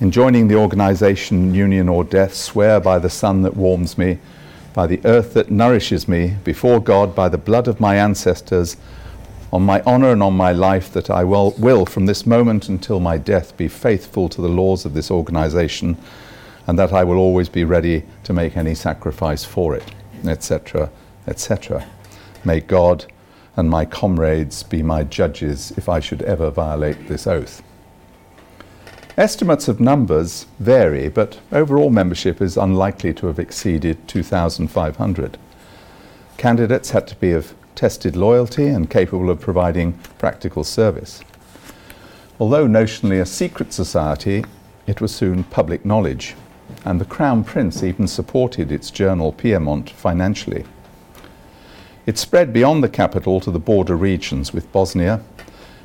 in 0.00 0.10
joining 0.10 0.48
the 0.48 0.56
organization 0.56 1.54
Union 1.54 1.88
or 1.88 2.04
Death, 2.04 2.34
swear 2.34 2.80
by 2.80 2.98
the 2.98 3.10
sun 3.10 3.42
that 3.42 3.56
warms 3.56 3.96
me, 3.96 4.18
by 4.74 4.86
the 4.86 5.00
earth 5.04 5.34
that 5.34 5.50
nourishes 5.50 6.08
me, 6.08 6.36
before 6.44 6.80
God, 6.80 7.14
by 7.14 7.28
the 7.28 7.38
blood 7.38 7.68
of 7.68 7.80
my 7.80 7.96
ancestors, 7.96 8.76
on 9.52 9.62
my 9.62 9.82
honor 9.82 10.12
and 10.12 10.22
on 10.22 10.34
my 10.34 10.52
life, 10.52 10.92
that 10.92 11.10
I 11.10 11.24
will, 11.24 11.52
will 11.58 11.86
from 11.86 12.06
this 12.06 12.26
moment 12.26 12.68
until 12.68 13.00
my 13.00 13.18
death 13.18 13.56
be 13.56 13.68
faithful 13.68 14.28
to 14.28 14.40
the 14.40 14.48
laws 14.48 14.84
of 14.84 14.94
this 14.94 15.10
organization, 15.10 15.96
and 16.66 16.78
that 16.78 16.92
I 16.92 17.04
will 17.04 17.16
always 17.16 17.48
be 17.48 17.64
ready 17.64 18.04
to 18.24 18.32
make 18.32 18.56
any 18.56 18.74
sacrifice 18.74 19.44
for 19.44 19.74
it 19.74 19.92
etc., 20.26 20.90
etc. 21.26 21.86
May 22.44 22.60
God 22.60 23.06
and 23.56 23.68
my 23.68 23.84
comrades 23.84 24.62
be 24.62 24.82
my 24.82 25.04
judges 25.04 25.72
if 25.76 25.88
I 25.88 26.00
should 26.00 26.22
ever 26.22 26.50
violate 26.50 27.08
this 27.08 27.26
oath. 27.26 27.62
Estimates 29.20 29.68
of 29.68 29.80
numbers 29.80 30.46
vary, 30.60 31.10
but 31.10 31.40
overall 31.52 31.90
membership 31.90 32.40
is 32.40 32.56
unlikely 32.56 33.12
to 33.12 33.26
have 33.26 33.38
exceeded 33.38 34.08
2,500. 34.08 35.36
Candidates 36.38 36.92
had 36.92 37.06
to 37.06 37.14
be 37.16 37.32
of 37.32 37.52
tested 37.74 38.16
loyalty 38.16 38.68
and 38.68 38.88
capable 38.88 39.28
of 39.28 39.38
providing 39.38 39.92
practical 40.16 40.64
service. 40.64 41.20
Although 42.38 42.66
notionally 42.66 43.20
a 43.20 43.26
secret 43.26 43.74
society, 43.74 44.42
it 44.86 45.02
was 45.02 45.14
soon 45.14 45.44
public 45.44 45.84
knowledge 45.84 46.34
and 46.86 46.98
the 46.98 47.04
Crown 47.04 47.44
Prince 47.44 47.82
even 47.82 48.08
supported 48.08 48.72
its 48.72 48.90
journal 48.90 49.32
Piemont 49.32 49.90
financially. 49.90 50.64
It 52.06 52.16
spread 52.16 52.54
beyond 52.54 52.82
the 52.82 52.88
capital 52.88 53.38
to 53.40 53.50
the 53.50 53.58
border 53.58 53.96
regions 53.96 54.54
with 54.54 54.72
Bosnia 54.72 55.20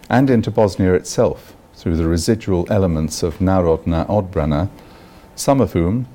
and 0.10 0.30
into 0.30 0.52
Bosnia 0.52 0.94
itself 0.94 1.55
through 1.76 1.98
the 1.98 2.08
residual 2.08 2.66
elements 2.70 3.22
of 3.22 3.40
Narodna 3.40 4.08
Odbrana, 4.08 4.70
some 5.36 5.62
of 5.62 5.74
whom, 5.74 6.08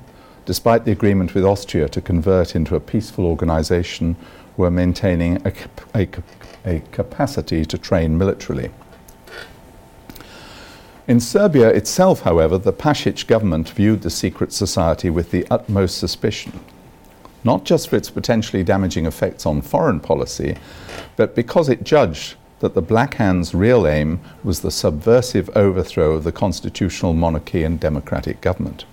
despite 0.45 0.85
the 0.85 0.91
agreement 0.91 1.33
with 1.33 1.45
Austria 1.45 1.87
to 1.89 2.01
convert 2.01 2.55
into 2.55 2.75
a 2.75 2.79
peaceful 2.79 3.25
organization, 3.25 4.15
were 4.57 4.71
maintaining 4.71 5.41
a, 5.45 5.53
a, 5.95 6.07
a 6.65 6.79
capacity 6.91 7.63
to 7.65 7.77
train 7.77 8.17
militarily. 8.17 8.71
In 11.07 11.19
Serbia 11.19 11.69
itself, 11.69 12.21
however, 12.21 12.57
the 12.57 12.73
Pasic 12.73 13.27
government 13.27 13.69
viewed 13.69 14.01
the 14.01 14.09
secret 14.09 14.53
society 14.53 15.09
with 15.09 15.31
the 15.31 15.45
utmost 15.49 15.97
suspicion, 15.97 16.59
not 17.43 17.65
just 17.65 17.89
for 17.89 17.95
its 17.95 18.09
potentially 18.09 18.63
damaging 18.63 19.05
effects 19.05 19.45
on 19.45 19.61
foreign 19.61 19.99
policy, 19.99 20.57
but 21.15 21.35
because 21.35 21.69
it 21.69 21.83
judged 21.83 22.35
that 22.61 22.75
the 22.75 22.81
Black 22.81 23.15
Hand's 23.15 23.53
real 23.53 23.87
aim 23.87 24.19
was 24.43 24.61
the 24.61 24.71
subversive 24.71 25.49
overthrow 25.55 26.13
of 26.13 26.23
the 26.23 26.31
constitutional 26.31 27.13
monarchy 27.13 27.63
and 27.63 27.79
democratic 27.79 28.39
government. 28.39 28.85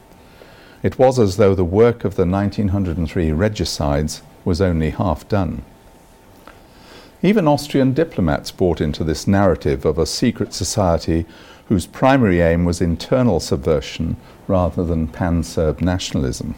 It 0.82 0.98
was 0.98 1.18
as 1.18 1.36
though 1.36 1.54
the 1.54 1.64
work 1.64 2.04
of 2.04 2.16
the 2.16 2.26
1903 2.26 3.30
regicides 3.32 4.22
was 4.44 4.60
only 4.60 4.90
half 4.90 5.28
done. 5.28 5.62
Even 7.22 7.46
Austrian 7.46 7.92
diplomats 7.92 8.50
bought 8.50 8.80
into 8.80 9.04
this 9.04 9.26
narrative 9.26 9.84
of 9.84 9.98
a 9.98 10.06
secret 10.06 10.54
society 10.54 11.26
whose 11.66 11.84
primary 11.84 12.40
aim 12.40 12.64
was 12.64 12.80
internal 12.80 13.38
subversion 13.38 14.16
rather 14.46 14.82
than 14.84 15.08
pan 15.08 15.42
Serb 15.42 15.82
nationalism. 15.82 16.54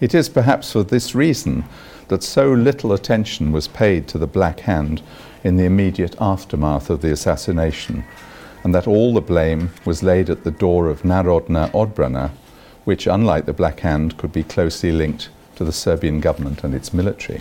It 0.00 0.14
is 0.14 0.28
perhaps 0.28 0.72
for 0.72 0.82
this 0.82 1.14
reason 1.14 1.64
that 2.08 2.22
so 2.22 2.52
little 2.52 2.92
attention 2.92 3.52
was 3.52 3.68
paid 3.68 4.08
to 4.08 4.18
the 4.18 4.26
Black 4.26 4.60
Hand 4.60 5.00
in 5.44 5.56
the 5.56 5.64
immediate 5.64 6.14
aftermath 6.20 6.90
of 6.90 7.02
the 7.02 7.12
assassination, 7.12 8.04
and 8.62 8.74
that 8.74 8.86
all 8.86 9.14
the 9.14 9.20
blame 9.20 9.70
was 9.84 10.02
laid 10.02 10.28
at 10.28 10.44
the 10.44 10.50
door 10.50 10.88
of 10.88 11.02
Narodna 11.02 11.70
Odbrana, 11.72 12.30
which, 12.84 13.06
unlike 13.06 13.46
the 13.46 13.52
Black 13.52 13.80
Hand, 13.80 14.16
could 14.18 14.32
be 14.32 14.42
closely 14.42 14.92
linked 14.92 15.30
to 15.56 15.64
the 15.64 15.72
Serbian 15.72 16.20
government 16.20 16.64
and 16.64 16.74
its 16.74 16.92
military. 16.92 17.40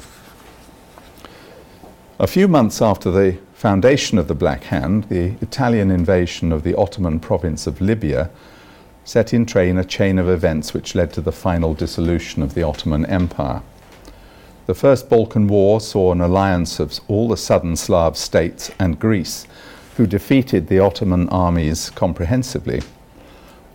A 2.20 2.28
few 2.28 2.48
months 2.48 2.82
after 2.82 3.12
the 3.12 3.38
foundation 3.54 4.18
of 4.18 4.28
the 4.28 4.36
Black 4.36 4.66
Hand, 4.66 5.06
the 5.06 5.36
Italian 5.42 5.90
invasion 5.90 6.52
of 6.52 6.64
the 6.64 6.76
Ottoman 6.76 7.20
province 7.20 7.66
of 7.66 7.80
Libya 7.80 8.30
set 9.06 9.34
in 9.34 9.46
train 9.46 9.78
a 9.78 9.86
chain 9.86 10.20
of 10.20 10.30
events 10.30 10.74
which 10.74 10.96
led 10.96 11.14
to 11.14 11.22
the 11.22 11.32
final 11.32 11.74
dissolution 11.74 12.44
of 12.44 12.54
the 12.54 12.64
Ottoman 12.64 13.06
Empire. 13.06 13.62
The 14.70 14.76
First 14.76 15.10
Balkan 15.10 15.48
War 15.48 15.82
saw 15.82 16.12
an 16.12 16.22
alliance 16.22 16.80
of 16.80 17.00
all 17.08 17.28
the 17.28 17.38
southern 17.38 17.76
Slav 17.76 18.16
states 18.16 18.70
and 18.78 19.00
Greece, 19.00 19.48
who 19.98 20.06
defeated 20.06 20.68
the 20.68 20.78
Ottoman 20.78 21.28
armies 21.30 21.90
comprehensively, 21.90 22.84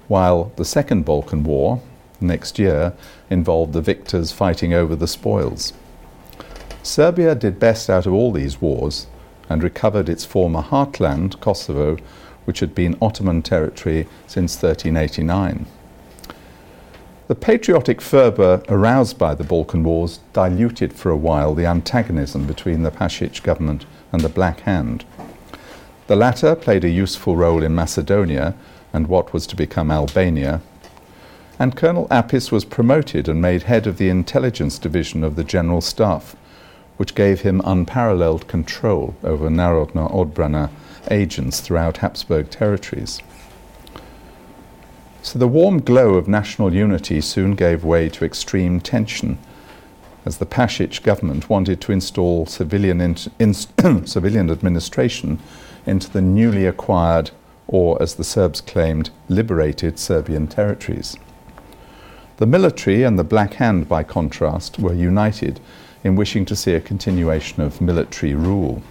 while 0.06 0.52
the 0.54 0.64
Second 0.64 1.04
Balkan 1.04 1.42
War, 1.42 1.82
next 2.20 2.60
year, 2.60 2.92
involved 3.28 3.72
the 3.72 3.80
victors 3.80 4.30
fighting 4.30 4.72
over 4.72 4.94
the 4.94 5.08
spoils. 5.08 5.72
Serbia 6.84 7.34
did 7.34 7.58
best 7.58 7.90
out 7.90 8.06
of 8.06 8.12
all 8.12 8.30
these 8.30 8.60
wars 8.60 9.08
and 9.48 9.64
recovered 9.64 10.08
its 10.08 10.24
former 10.24 10.62
heartland, 10.62 11.40
Kosovo, 11.40 11.96
which 12.44 12.60
had 12.60 12.72
been 12.72 12.96
Ottoman 13.02 13.42
territory 13.42 14.06
since 14.28 14.54
1389. 14.54 15.66
The 17.26 17.34
patriotic 17.34 18.02
fervour 18.02 18.62
aroused 18.68 19.16
by 19.16 19.34
the 19.34 19.44
Balkan 19.44 19.82
Wars 19.82 20.20
diluted 20.34 20.92
for 20.92 21.10
a 21.10 21.16
while 21.16 21.54
the 21.54 21.64
antagonism 21.64 22.46
between 22.46 22.82
the 22.82 22.90
Pashic 22.90 23.42
government 23.42 23.86
and 24.12 24.20
the 24.20 24.28
Black 24.28 24.60
Hand. 24.60 25.06
The 26.06 26.16
latter 26.16 26.54
played 26.54 26.84
a 26.84 26.90
useful 26.90 27.34
role 27.34 27.62
in 27.62 27.74
Macedonia 27.74 28.54
and 28.92 29.06
what 29.06 29.32
was 29.32 29.46
to 29.46 29.56
become 29.56 29.90
Albania, 29.90 30.60
and 31.58 31.74
Colonel 31.74 32.08
Apis 32.10 32.52
was 32.52 32.66
promoted 32.66 33.26
and 33.26 33.40
made 33.40 33.62
head 33.62 33.86
of 33.86 33.96
the 33.96 34.10
intelligence 34.10 34.78
division 34.78 35.24
of 35.24 35.34
the 35.34 35.44
General 35.44 35.80
Staff, 35.80 36.36
which 36.98 37.14
gave 37.14 37.40
him 37.40 37.62
unparalleled 37.64 38.48
control 38.48 39.14
over 39.24 39.48
Narodna 39.48 40.12
Odbrana 40.12 40.68
agents 41.10 41.60
throughout 41.60 41.98
Habsburg 41.98 42.50
territories. 42.50 43.20
So 45.24 45.38
the 45.38 45.48
warm 45.48 45.80
glow 45.80 46.16
of 46.16 46.28
national 46.28 46.74
unity 46.74 47.22
soon 47.22 47.54
gave 47.54 47.82
way 47.82 48.10
to 48.10 48.26
extreme 48.26 48.78
tension 48.78 49.38
as 50.26 50.36
the 50.36 50.44
Pashic 50.44 51.02
government 51.02 51.48
wanted 51.48 51.80
to 51.80 51.92
install 51.92 52.44
civilian, 52.44 53.00
in, 53.00 53.16
in, 53.38 53.54
civilian 54.06 54.50
administration 54.50 55.38
into 55.86 56.10
the 56.10 56.20
newly 56.20 56.66
acquired, 56.66 57.30
or 57.66 58.00
as 58.02 58.16
the 58.16 58.22
Serbs 58.22 58.60
claimed, 58.60 59.08
liberated 59.30 59.98
Serbian 59.98 60.46
territories. 60.46 61.16
The 62.36 62.46
military 62.46 63.02
and 63.02 63.18
the 63.18 63.24
Black 63.24 63.54
Hand, 63.54 63.88
by 63.88 64.02
contrast, 64.02 64.78
were 64.78 64.92
united 64.92 65.58
in 66.04 66.16
wishing 66.16 66.44
to 66.44 66.54
see 66.54 66.74
a 66.74 66.82
continuation 66.82 67.62
of 67.62 67.80
military 67.80 68.34
rule. 68.34 68.82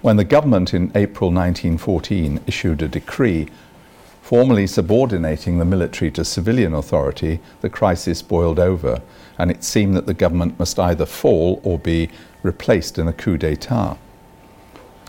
When 0.00 0.16
the 0.16 0.24
government 0.24 0.72
in 0.72 0.90
April 0.94 1.30
1914 1.30 2.40
issued 2.46 2.80
a 2.80 2.88
decree 2.88 3.46
formally 4.30 4.64
subordinating 4.64 5.58
the 5.58 5.64
military 5.64 6.08
to 6.08 6.24
civilian 6.24 6.72
authority, 6.72 7.40
the 7.62 7.68
crisis 7.68 8.22
boiled 8.22 8.60
over, 8.60 9.02
and 9.36 9.50
it 9.50 9.64
seemed 9.64 9.96
that 9.96 10.06
the 10.06 10.14
government 10.14 10.56
must 10.56 10.78
either 10.78 11.04
fall 11.04 11.60
or 11.64 11.80
be 11.80 12.08
replaced 12.44 12.96
in 12.96 13.08
a 13.08 13.12
coup 13.12 13.36
d'etat. 13.36 13.96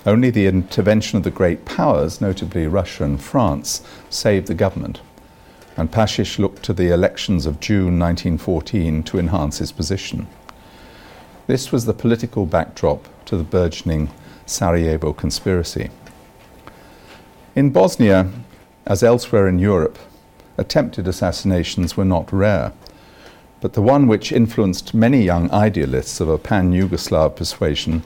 Only 0.08 0.32
the 0.32 0.48
intervention 0.48 1.18
of 1.18 1.24
the 1.24 1.30
great 1.30 1.66
powers, 1.66 2.20
notably 2.20 2.66
Russia 2.66 3.04
and 3.04 3.22
France, 3.22 3.84
saved 4.10 4.48
the 4.48 4.56
government, 4.56 5.02
and 5.78 5.92
Pashic 5.92 6.40
looked 6.40 6.64
to 6.64 6.74
the 6.74 6.92
elections 6.92 7.46
of 7.46 7.60
June 7.60 8.00
1914 8.00 9.04
to 9.04 9.20
enhance 9.20 9.60
his 9.60 9.72
position. 9.72 10.26
This 11.46 11.72
was 11.72 11.86
the 11.86 11.94
political 11.94 12.48
backdrop 12.48 13.08
to 13.26 13.38
the 13.38 13.44
burgeoning 13.44 14.10
Sarajevo 14.48 15.14
conspiracy. 15.14 15.92
In 17.56 17.70
Bosnia, 17.70 18.28
as 18.86 19.04
elsewhere 19.04 19.48
in 19.48 19.60
Europe, 19.60 19.98
attempted 20.58 21.08
assassinations 21.08 21.96
were 21.96 22.06
not 22.06 22.32
rare. 22.32 22.74
But 23.60 23.74
the 23.74 23.82
one 23.82 24.08
which 24.08 24.32
influenced 24.32 24.94
many 24.94 25.22
young 25.22 25.52
idealists 25.52 26.20
of 26.20 26.30
a 26.30 26.38
pan 26.38 26.72
Yugoslav 26.72 27.36
persuasion 27.36 28.04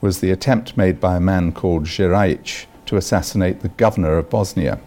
was 0.00 0.20
the 0.20 0.30
attempt 0.30 0.76
made 0.76 1.00
by 1.00 1.16
a 1.16 1.20
man 1.20 1.52
called 1.52 1.84
Zerajic 1.84 2.66
to 2.86 2.96
assassinate 2.96 3.60
the 3.60 3.68
governor 3.68 4.18
of 4.18 4.30
Bosnia. 4.30 4.80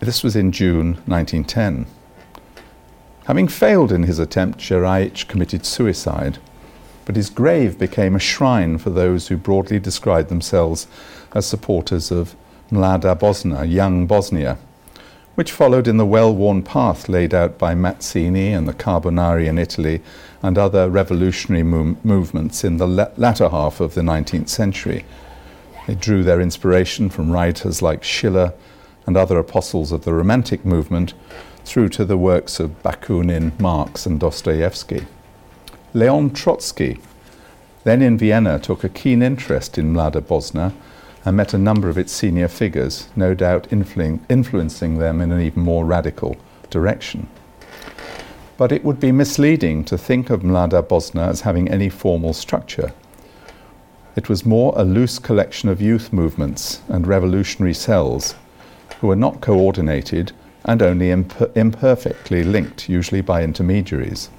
This 0.00 0.22
was 0.22 0.36
in 0.36 0.52
June 0.52 0.98
1910. 1.06 1.86
Having 3.26 3.48
failed 3.48 3.90
in 3.90 4.02
his 4.02 4.18
attempt, 4.18 4.58
Zerajic 4.58 5.28
committed 5.28 5.64
suicide, 5.64 6.38
but 7.06 7.16
his 7.16 7.30
grave 7.30 7.78
became 7.78 8.14
a 8.14 8.18
shrine 8.18 8.76
for 8.76 8.90
those 8.90 9.28
who 9.28 9.36
broadly 9.36 9.78
described 9.78 10.28
themselves 10.28 10.86
as 11.34 11.46
supporters 11.46 12.10
of 12.10 12.36
Mlada 12.74 13.16
Bosna, 13.16 13.64
Young 13.70 14.06
Bosnia, 14.06 14.58
which 15.36 15.52
followed 15.52 15.86
in 15.86 15.96
the 15.96 16.04
well 16.06 16.34
worn 16.34 16.62
path 16.62 17.08
laid 17.08 17.32
out 17.32 17.56
by 17.56 17.74
Mazzini 17.74 18.52
and 18.52 18.68
the 18.68 18.74
Carbonari 18.74 19.46
in 19.46 19.58
Italy 19.58 20.02
and 20.42 20.58
other 20.58 20.90
revolutionary 20.90 21.62
mo- 21.62 21.96
movements 22.02 22.64
in 22.64 22.76
the 22.78 22.86
la- 22.86 23.08
latter 23.16 23.48
half 23.48 23.80
of 23.80 23.94
the 23.94 24.00
19th 24.00 24.48
century. 24.48 25.04
They 25.86 25.94
drew 25.94 26.24
their 26.24 26.40
inspiration 26.40 27.10
from 27.10 27.30
writers 27.30 27.80
like 27.80 28.02
Schiller 28.02 28.52
and 29.06 29.16
other 29.16 29.38
apostles 29.38 29.92
of 29.92 30.04
the 30.04 30.12
Romantic 30.12 30.64
movement 30.64 31.14
through 31.64 31.90
to 31.90 32.04
the 32.04 32.18
works 32.18 32.58
of 32.58 32.82
Bakunin, 32.82 33.58
Marx, 33.60 34.06
and 34.06 34.18
Dostoevsky. 34.18 35.06
Leon 35.92 36.30
Trotsky, 36.30 36.98
then 37.84 38.02
in 38.02 38.18
Vienna, 38.18 38.58
took 38.58 38.82
a 38.82 38.88
keen 38.88 39.22
interest 39.22 39.78
in 39.78 39.92
Mlada 39.92 40.20
Bosna 40.20 40.72
and 41.24 41.36
met 41.36 41.54
a 41.54 41.58
number 41.58 41.88
of 41.88 41.96
its 41.96 42.12
senior 42.12 42.48
figures, 42.48 43.08
no 43.16 43.34
doubt 43.34 43.68
influ- 43.70 44.20
influencing 44.28 44.98
them 44.98 45.20
in 45.20 45.32
an 45.32 45.40
even 45.40 45.62
more 45.62 45.84
radical 45.84 46.36
direction. 46.70 47.28
But 48.56 48.72
it 48.72 48.84
would 48.84 49.00
be 49.00 49.10
misleading 49.10 49.84
to 49.86 49.98
think 49.98 50.30
of 50.30 50.42
Mlada 50.42 50.82
Bosna 50.82 51.28
as 51.28 51.40
having 51.40 51.68
any 51.68 51.88
formal 51.88 52.32
structure. 52.32 52.92
It 54.16 54.28
was 54.28 54.46
more 54.46 54.72
a 54.76 54.84
loose 54.84 55.18
collection 55.18 55.68
of 55.68 55.80
youth 55.80 56.12
movements 56.12 56.80
and 56.88 57.06
revolutionary 57.06 57.74
cells 57.74 58.36
who 59.00 59.08
were 59.08 59.16
not 59.16 59.40
coordinated 59.40 60.32
and 60.64 60.82
only 60.82 61.10
imp- 61.10 61.56
imperfectly 61.56 62.44
linked, 62.44 62.88
usually 62.88 63.20
by 63.20 63.42
intermediaries. 63.42 64.30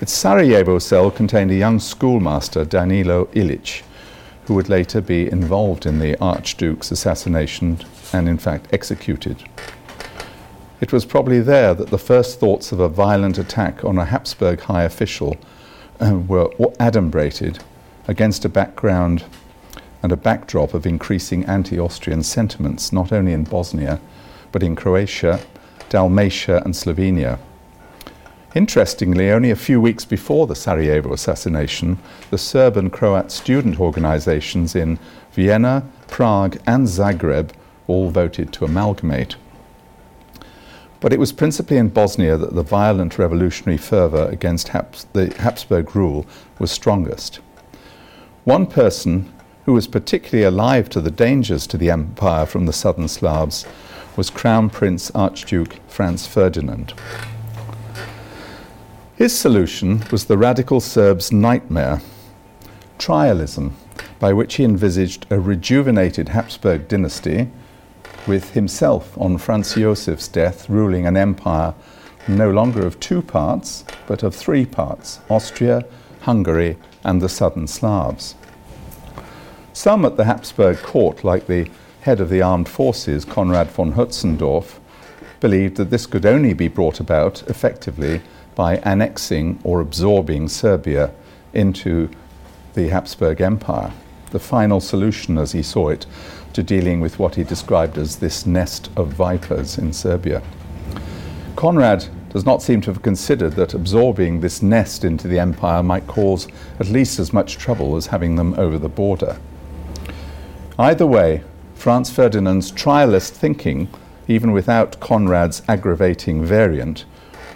Its 0.00 0.12
Sarajevo 0.12 0.78
cell 0.78 1.10
contained 1.10 1.50
a 1.50 1.56
young 1.56 1.78
schoolmaster, 1.78 2.64
Danilo 2.64 3.26
Ilic, 3.34 3.82
who 4.50 4.56
would 4.56 4.68
later 4.68 5.00
be 5.00 5.30
involved 5.30 5.86
in 5.86 6.00
the 6.00 6.20
Archduke's 6.20 6.90
assassination 6.90 7.78
and, 8.12 8.28
in 8.28 8.36
fact, 8.36 8.66
executed. 8.72 9.44
It 10.80 10.92
was 10.92 11.04
probably 11.04 11.38
there 11.38 11.72
that 11.72 11.90
the 11.90 11.98
first 11.98 12.40
thoughts 12.40 12.72
of 12.72 12.80
a 12.80 12.88
violent 12.88 13.38
attack 13.38 13.84
on 13.84 13.96
a 13.96 14.04
Habsburg 14.04 14.58
high 14.62 14.82
official 14.82 15.36
uh, 16.00 16.14
were 16.26 16.48
adumbrated 16.80 17.60
against 18.08 18.44
a 18.44 18.48
background 18.48 19.22
and 20.02 20.10
a 20.10 20.16
backdrop 20.16 20.74
of 20.74 20.84
increasing 20.84 21.44
anti 21.44 21.78
Austrian 21.78 22.24
sentiments, 22.24 22.92
not 22.92 23.12
only 23.12 23.32
in 23.32 23.44
Bosnia, 23.44 24.00
but 24.50 24.64
in 24.64 24.74
Croatia, 24.74 25.38
Dalmatia, 25.90 26.60
and 26.64 26.74
Slovenia. 26.74 27.38
Interestingly, 28.52 29.30
only 29.30 29.52
a 29.52 29.56
few 29.56 29.80
weeks 29.80 30.04
before 30.04 30.48
the 30.48 30.56
Sarajevo 30.56 31.12
assassination, 31.12 31.98
the 32.30 32.38
Serb 32.38 32.76
and 32.76 32.92
Croat 32.92 33.30
student 33.30 33.78
organizations 33.78 34.74
in 34.74 34.98
Vienna, 35.32 35.84
Prague, 36.08 36.58
and 36.66 36.88
Zagreb 36.88 37.50
all 37.86 38.10
voted 38.10 38.52
to 38.54 38.64
amalgamate. 38.64 39.36
But 40.98 41.12
it 41.12 41.20
was 41.20 41.32
principally 41.32 41.76
in 41.76 41.90
Bosnia 41.90 42.36
that 42.36 42.56
the 42.56 42.64
violent 42.64 43.18
revolutionary 43.18 43.78
fervour 43.78 44.28
against 44.28 44.72
the 45.12 45.32
Habsburg 45.38 45.94
rule 45.94 46.26
was 46.58 46.72
strongest. 46.72 47.36
One 48.42 48.66
person 48.66 49.32
who 49.64 49.74
was 49.74 49.86
particularly 49.86 50.44
alive 50.44 50.88
to 50.90 51.00
the 51.00 51.10
dangers 51.10 51.68
to 51.68 51.78
the 51.78 51.90
empire 51.90 52.46
from 52.46 52.66
the 52.66 52.72
southern 52.72 53.06
Slavs 53.06 53.64
was 54.16 54.28
Crown 54.28 54.70
Prince 54.70 55.12
Archduke 55.12 55.78
Franz 55.86 56.26
Ferdinand. 56.26 56.94
His 59.20 59.38
solution 59.38 60.02
was 60.10 60.24
the 60.24 60.38
radical 60.38 60.80
Serb's 60.80 61.30
nightmare, 61.30 62.00
trialism, 62.98 63.72
by 64.18 64.32
which 64.32 64.54
he 64.54 64.64
envisaged 64.64 65.26
a 65.28 65.38
rejuvenated 65.38 66.30
Habsburg 66.30 66.88
dynasty 66.88 67.50
with 68.26 68.54
himself 68.54 69.18
on 69.18 69.36
Franz 69.36 69.74
Josef's 69.74 70.26
death 70.26 70.70
ruling 70.70 71.06
an 71.06 71.18
empire 71.18 71.74
no 72.28 72.50
longer 72.50 72.86
of 72.86 72.98
two 72.98 73.20
parts, 73.20 73.84
but 74.06 74.22
of 74.22 74.34
three 74.34 74.64
parts 74.64 75.20
Austria, 75.28 75.84
Hungary, 76.22 76.78
and 77.04 77.20
the 77.20 77.28
southern 77.28 77.66
Slavs. 77.66 78.36
Some 79.74 80.06
at 80.06 80.16
the 80.16 80.24
Habsburg 80.24 80.78
court, 80.78 81.24
like 81.24 81.46
the 81.46 81.68
head 82.00 82.22
of 82.22 82.30
the 82.30 82.40
armed 82.40 82.70
forces, 82.70 83.26
Conrad 83.26 83.70
von 83.70 83.92
Hötzendorf, 83.92 84.78
believed 85.40 85.76
that 85.76 85.90
this 85.90 86.06
could 86.06 86.24
only 86.24 86.54
be 86.54 86.68
brought 86.68 87.00
about 87.00 87.42
effectively 87.50 88.22
by 88.60 88.76
annexing 88.84 89.58
or 89.64 89.80
absorbing 89.80 90.46
Serbia 90.46 91.10
into 91.54 92.10
the 92.74 92.90
Habsburg 92.90 93.40
Empire, 93.40 93.90
the 94.32 94.38
final 94.38 94.82
solution, 94.82 95.38
as 95.38 95.52
he 95.52 95.62
saw 95.62 95.88
it, 95.88 96.04
to 96.52 96.62
dealing 96.62 97.00
with 97.00 97.18
what 97.18 97.36
he 97.36 97.42
described 97.42 97.96
as 97.96 98.16
this 98.16 98.44
nest 98.44 98.90
of 98.96 99.08
vipers 99.14 99.78
in 99.78 99.94
Serbia. 99.94 100.42
Conrad 101.56 102.06
does 102.28 102.44
not 102.44 102.60
seem 102.60 102.82
to 102.82 102.92
have 102.92 103.00
considered 103.00 103.52
that 103.52 103.72
absorbing 103.72 104.40
this 104.40 104.60
nest 104.60 105.04
into 105.04 105.26
the 105.26 105.38
empire 105.38 105.82
might 105.82 106.06
cause 106.06 106.46
at 106.78 106.90
least 106.90 107.18
as 107.18 107.32
much 107.32 107.56
trouble 107.56 107.96
as 107.96 108.08
having 108.08 108.36
them 108.36 108.52
over 108.58 108.76
the 108.76 108.90
border. 108.90 109.40
Either 110.78 111.06
way, 111.06 111.42
Franz 111.74 112.10
Ferdinand's 112.10 112.70
trialist 112.70 113.30
thinking, 113.30 113.88
even 114.28 114.52
without 114.52 115.00
Conrad's 115.00 115.62
aggravating 115.66 116.44
variant, 116.44 117.06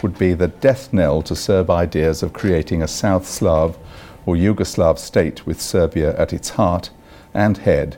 would 0.01 0.17
be 0.17 0.33
the 0.33 0.47
death 0.47 0.91
knell 0.93 1.21
to 1.23 1.35
Serb 1.35 1.69
ideas 1.69 2.23
of 2.23 2.33
creating 2.33 2.81
a 2.81 2.87
South 2.87 3.27
Slav 3.27 3.77
or 4.25 4.35
Yugoslav 4.35 4.97
state 4.97 5.45
with 5.45 5.61
Serbia 5.61 6.17
at 6.17 6.33
its 6.33 6.51
heart 6.51 6.89
and 7.33 7.57
head 7.57 7.97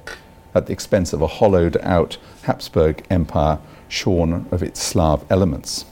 at 0.53 0.65
the 0.65 0.73
expense 0.73 1.13
of 1.13 1.21
a 1.21 1.27
hollowed 1.27 1.77
out 1.81 2.17
Habsburg 2.43 3.05
Empire 3.09 3.59
shorn 3.87 4.47
of 4.51 4.63
its 4.63 4.81
Slav 4.81 5.25
elements. 5.29 5.85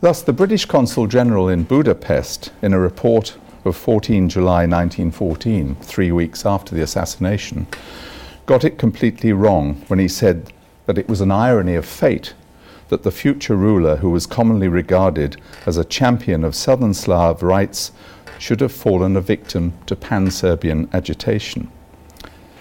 Thus, 0.00 0.22
the 0.22 0.32
British 0.32 0.64
Consul 0.64 1.06
General 1.06 1.48
in 1.48 1.64
Budapest, 1.64 2.52
in 2.62 2.72
a 2.72 2.78
report 2.78 3.36
of 3.64 3.76
14 3.76 4.30
July 4.30 4.66
1914, 4.66 5.74
three 5.76 6.10
weeks 6.10 6.46
after 6.46 6.74
the 6.74 6.82
assassination, 6.82 7.66
got 8.46 8.64
it 8.64 8.78
completely 8.78 9.32
wrong 9.32 9.74
when 9.88 9.98
he 9.98 10.08
said 10.08 10.52
that 10.86 10.96
it 10.96 11.08
was 11.08 11.20
an 11.20 11.30
irony 11.30 11.74
of 11.74 11.84
fate 11.84 12.32
that 12.90 13.04
the 13.04 13.10
future 13.10 13.56
ruler, 13.56 13.96
who 13.96 14.10
was 14.10 14.26
commonly 14.26 14.68
regarded 14.68 15.40
as 15.64 15.76
a 15.76 15.84
champion 15.84 16.44
of 16.44 16.54
southern 16.54 16.92
Slav 16.92 17.42
rights, 17.42 17.92
should 18.38 18.60
have 18.60 18.72
fallen 18.72 19.16
a 19.16 19.20
victim 19.20 19.72
to 19.86 19.96
pan 19.96 20.30
Serbian 20.30 20.88
agitation. 20.92 21.70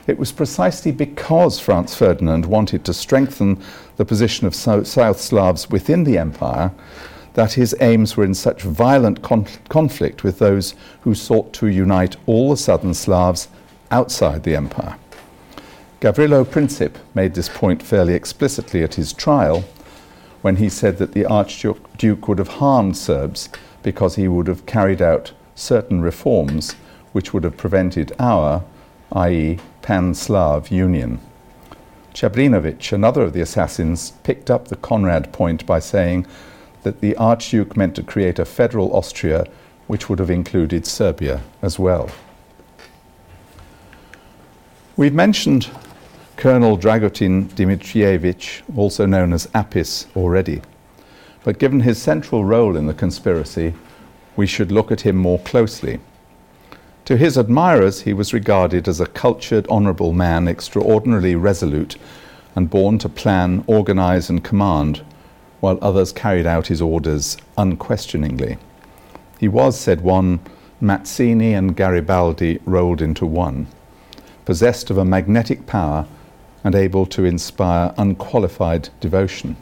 It 0.08 0.18
was 0.18 0.32
precisely 0.32 0.92
because 0.92 1.60
Franz 1.60 1.96
Ferdinand 1.96 2.46
wanted 2.46 2.86
to 2.86 2.94
strengthen 2.94 3.62
the 3.98 4.06
position 4.06 4.48
of 4.48 4.56
South 4.56 5.20
Slavs 5.20 5.70
within 5.70 6.04
the 6.04 6.18
empire 6.18 6.72
that 7.34 7.54
his 7.54 7.76
aims 7.80 8.18
were 8.18 8.24
in 8.24 8.34
such 8.34 8.63
violent 8.63 9.22
con- 9.22 9.48
conflict 9.70 10.24
with 10.24 10.39
those 10.39 10.74
who 11.02 11.13
sought 11.13 11.54
to 11.54 11.68
unite 11.68 12.18
all 12.26 12.50
the 12.50 12.58
southern 12.58 12.94
Slavs 12.94 13.48
outside 13.92 14.44
the 14.44 14.56
empire. 14.56 14.98
Gavrilo 16.02 16.46
Princip 16.46 16.96
made 17.13 17.34
this 17.34 17.50
point 17.50 17.84
fairly 17.84 18.13
explicitly 18.13 18.84
at 18.84 18.96
his 18.96 19.13
trial 19.13 19.63
when 20.41 20.58
he 20.58 20.69
said 20.69 20.97
that 20.97 21.13
the 21.13 21.25
Archduke 21.25 22.28
would 22.28 22.38
have 22.38 22.60
harmed 22.60 22.97
Serbs 22.97 23.49
because 23.84 24.15
he 24.15 24.28
would 24.28 24.47
have 24.47 24.65
carried 24.65 25.02
out 25.02 25.32
certain 25.56 26.02
reforms 26.02 26.73
which 27.12 27.34
would 27.34 27.43
have 27.43 27.58
prevented 27.58 28.13
our, 28.19 28.63
i.e., 29.13 29.60
pan 29.82 30.13
Slav 30.13 30.69
union. 30.69 31.19
Chabrinovic, 32.13 32.91
another 32.91 33.21
of 33.21 33.34
the 33.34 33.41
assassins, 33.41 34.12
picked 34.23 34.49
up 34.49 34.67
the 34.67 34.75
Conrad 34.75 35.32
point 35.32 35.65
by 35.65 35.80
saying 35.80 36.25
that 36.84 37.02
the 37.02 37.15
Archduke 37.17 37.75
meant 37.75 37.95
to 37.95 38.04
create 38.04 38.39
a 38.39 38.45
federal 38.45 38.95
Austria 38.95 39.45
which 39.88 40.10
would 40.10 40.19
have 40.19 40.30
included 40.30 40.86
Serbia 40.86 41.41
as 41.62 41.80
well. 41.80 42.10
We've 44.95 45.13
mentioned 45.13 45.69
Colonel 46.39 46.78
Dragutin 46.78 47.49
Dimitrievich, 47.49 48.62
also 48.78 49.06
known 49.06 49.34
as 49.34 49.49
Apis, 49.54 50.08
already. 50.15 50.62
But 51.43 51.60
given 51.60 51.82
his 51.82 52.02
central 52.02 52.45
role 52.45 52.78
in 52.78 52.88
the 52.88 52.93
conspiracy, 52.93 53.73
we 54.38 54.47
should 54.47 54.71
look 54.71 54.89
at 54.89 55.02
him 55.02 55.17
more 55.17 55.39
closely. 55.39 55.99
To 57.04 57.17
his 57.17 57.36
admirers, 57.38 58.04
he 58.04 58.13
was 58.13 58.32
regarded 58.32 58.88
as 58.88 59.02
a 59.02 59.06
cultured, 59.06 59.67
honourable 59.67 60.13
man, 60.13 60.47
extraordinarily 60.47 61.36
resolute, 61.36 61.97
and 62.56 62.69
born 62.69 62.99
to 62.99 63.10
plan, 63.10 63.65
organise, 63.67 64.30
and 64.30 64.41
command, 64.41 65.04
while 65.60 65.78
others 65.82 66.13
carried 66.13 66.45
out 66.45 66.67
his 66.67 66.82
orders 66.82 67.36
unquestioningly. 67.58 68.58
He 69.41 69.49
was, 69.49 69.78
said 69.78 69.99
one, 69.99 70.39
Mazzini 70.80 71.52
and 71.52 71.75
Garibaldi 71.75 72.62
rolled 72.63 73.02
into 73.02 73.25
one, 73.25 73.67
possessed 74.45 74.89
of 74.89 74.97
a 74.97 75.04
magnetic 75.04 75.67
power 75.67 76.08
and 76.63 76.76
able 76.76 77.06
to 77.06 77.26
inspire 77.26 77.93
unqualified 77.98 78.89
devotion. 79.00 79.56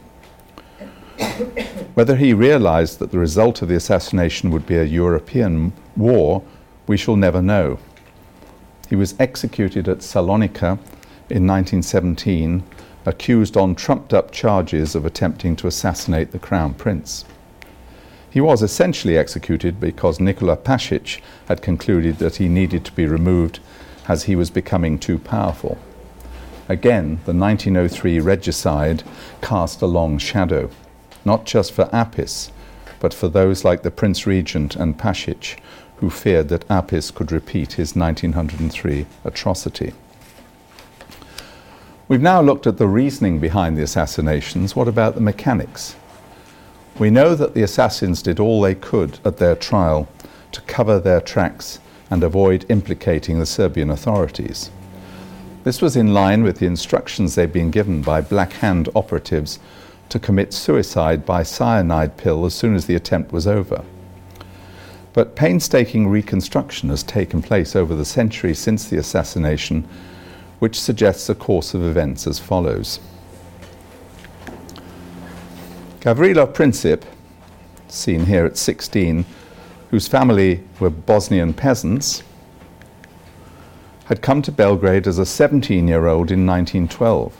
Whether 1.94 2.16
he 2.16 2.32
realized 2.32 2.98
that 2.98 3.10
the 3.10 3.18
result 3.18 3.62
of 3.62 3.68
the 3.68 3.76
assassination 3.76 4.50
would 4.50 4.66
be 4.66 4.76
a 4.76 4.84
European 4.84 5.72
war, 5.96 6.42
we 6.86 6.96
shall 6.96 7.16
never 7.16 7.42
know. 7.42 7.78
He 8.88 8.96
was 8.96 9.14
executed 9.18 9.88
at 9.88 9.98
Salonika 9.98 10.78
in 11.28 11.46
1917, 11.46 12.62
accused 13.04 13.56
on 13.56 13.74
trumped 13.74 14.14
up 14.14 14.30
charges 14.30 14.94
of 14.94 15.04
attempting 15.04 15.56
to 15.56 15.66
assassinate 15.66 16.30
the 16.30 16.38
Crown 16.38 16.74
Prince. 16.74 17.24
He 18.30 18.40
was 18.40 18.62
essentially 18.62 19.16
executed 19.16 19.80
because 19.80 20.20
Nikola 20.20 20.56
Pasic 20.56 21.20
had 21.48 21.62
concluded 21.62 22.18
that 22.18 22.36
he 22.36 22.48
needed 22.48 22.84
to 22.84 22.92
be 22.92 23.06
removed 23.06 23.60
as 24.06 24.24
he 24.24 24.36
was 24.36 24.50
becoming 24.50 24.98
too 24.98 25.18
powerful. 25.18 25.78
Again, 26.68 27.20
the 27.24 27.32
1903 27.32 28.20
regicide 28.20 29.02
cast 29.40 29.80
a 29.80 29.86
long 29.86 30.18
shadow, 30.18 30.68
not 31.24 31.46
just 31.46 31.72
for 31.72 31.88
Apis, 31.94 32.52
but 33.00 33.14
for 33.14 33.28
those 33.28 33.64
like 33.64 33.82
the 33.82 33.90
Prince 33.90 34.26
Regent 34.26 34.76
and 34.76 34.98
Pasic, 34.98 35.58
who 35.96 36.10
feared 36.10 36.48
that 36.50 36.70
Apis 36.70 37.10
could 37.10 37.32
repeat 37.32 37.74
his 37.74 37.96
1903 37.96 39.06
atrocity. 39.24 39.94
We've 42.06 42.20
now 42.20 42.42
looked 42.42 42.66
at 42.66 42.76
the 42.76 42.86
reasoning 42.86 43.38
behind 43.38 43.76
the 43.76 43.82
assassinations. 43.82 44.76
What 44.76 44.88
about 44.88 45.14
the 45.14 45.20
mechanics? 45.22 45.96
We 46.98 47.10
know 47.10 47.34
that 47.34 47.54
the 47.54 47.62
assassins 47.62 48.22
did 48.22 48.38
all 48.38 48.60
they 48.60 48.74
could 48.74 49.18
at 49.24 49.38
their 49.38 49.56
trial 49.56 50.08
to 50.52 50.60
cover 50.62 50.98
their 51.00 51.20
tracks 51.20 51.78
and 52.10 52.22
avoid 52.22 52.66
implicating 52.68 53.38
the 53.38 53.46
Serbian 53.46 53.90
authorities. 53.90 54.70
This 55.68 55.82
was 55.82 55.96
in 55.96 56.14
line 56.14 56.44
with 56.44 56.60
the 56.60 56.66
instructions 56.66 57.34
they'd 57.34 57.52
been 57.52 57.70
given 57.70 58.00
by 58.00 58.22
Black 58.22 58.54
Hand 58.54 58.88
operatives 58.96 59.58
to 60.08 60.18
commit 60.18 60.54
suicide 60.54 61.26
by 61.26 61.42
cyanide 61.42 62.16
pill 62.16 62.46
as 62.46 62.54
soon 62.54 62.74
as 62.74 62.86
the 62.86 62.94
attempt 62.94 63.32
was 63.32 63.46
over. 63.46 63.84
But 65.12 65.36
painstaking 65.36 66.08
reconstruction 66.08 66.88
has 66.88 67.02
taken 67.02 67.42
place 67.42 67.76
over 67.76 67.94
the 67.94 68.06
century 68.06 68.54
since 68.54 68.88
the 68.88 68.96
assassination, 68.96 69.86
which 70.58 70.80
suggests 70.80 71.28
a 71.28 71.34
course 71.34 71.74
of 71.74 71.84
events 71.84 72.26
as 72.26 72.38
follows. 72.38 72.98
Gavrilo 76.00 76.50
Princip, 76.50 77.02
seen 77.88 78.24
here 78.24 78.46
at 78.46 78.56
16, 78.56 79.26
whose 79.90 80.08
family 80.08 80.64
were 80.80 80.88
Bosnian 80.88 81.52
peasants, 81.52 82.22
had 84.08 84.22
come 84.22 84.40
to 84.40 84.50
Belgrade 84.50 85.06
as 85.06 85.18
a 85.18 85.26
17 85.26 85.86
year 85.86 86.06
old 86.06 86.30
in 86.30 86.46
1912. 86.46 87.36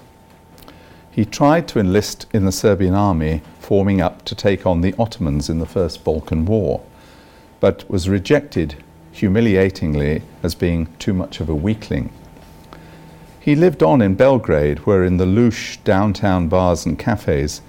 He 1.10 1.24
tried 1.24 1.66
to 1.68 1.80
enlist 1.80 2.26
in 2.34 2.44
the 2.44 2.52
Serbian 2.52 2.94
army, 2.94 3.40
forming 3.58 4.02
up 4.02 4.22
to 4.26 4.34
take 4.34 4.66
on 4.66 4.82
the 4.82 4.94
Ottomans 4.98 5.48
in 5.48 5.60
the 5.60 5.66
First 5.66 6.04
Balkan 6.04 6.44
War, 6.44 6.82
but 7.58 7.88
was 7.88 8.10
rejected 8.10 8.84
humiliatingly 9.12 10.22
as 10.42 10.54
being 10.54 10.88
too 10.98 11.14
much 11.14 11.40
of 11.40 11.48
a 11.48 11.54
weakling. 11.54 12.12
He 13.40 13.56
lived 13.56 13.82
on 13.82 14.02
in 14.02 14.14
Belgrade, 14.14 14.80
where 14.80 15.04
in 15.04 15.16
the 15.16 15.24
louche 15.24 15.82
downtown 15.84 16.48
bars 16.48 16.84
and 16.84 16.98
cafes, 16.98 17.62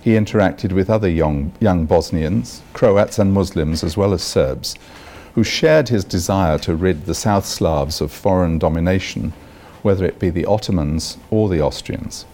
he 0.00 0.12
interacted 0.12 0.72
with 0.72 0.88
other 0.88 1.10
young, 1.10 1.52
young 1.60 1.84
Bosnians, 1.84 2.62
Croats, 2.72 3.18
and 3.18 3.34
Muslims, 3.34 3.84
as 3.84 3.98
well 3.98 4.14
as 4.14 4.22
Serbs, 4.22 4.76
who 5.36 5.44
shared 5.44 5.90
his 5.90 6.02
desire 6.02 6.58
to 6.58 6.74
rid 6.74 7.04
the 7.04 7.14
South 7.14 7.44
Slavs 7.44 8.00
of 8.00 8.10
foreign 8.10 8.58
domination, 8.58 9.34
whether 9.82 10.02
it 10.02 10.18
be 10.18 10.30
the 10.30 10.46
Ottomans 10.46 11.18
or 11.30 11.50
the 11.50 11.60
Austrians. 11.60 12.24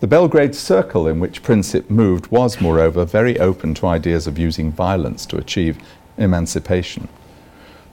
The 0.00 0.08
Belgrade 0.08 0.56
circle 0.56 1.06
in 1.06 1.20
which 1.20 1.44
Princip 1.44 1.88
moved 1.88 2.26
was, 2.26 2.60
moreover, 2.60 3.04
very 3.04 3.38
open 3.38 3.74
to 3.74 3.86
ideas 3.86 4.26
of 4.26 4.40
using 4.40 4.72
violence 4.72 5.24
to 5.26 5.36
achieve 5.36 5.78
emancipation. 6.18 7.06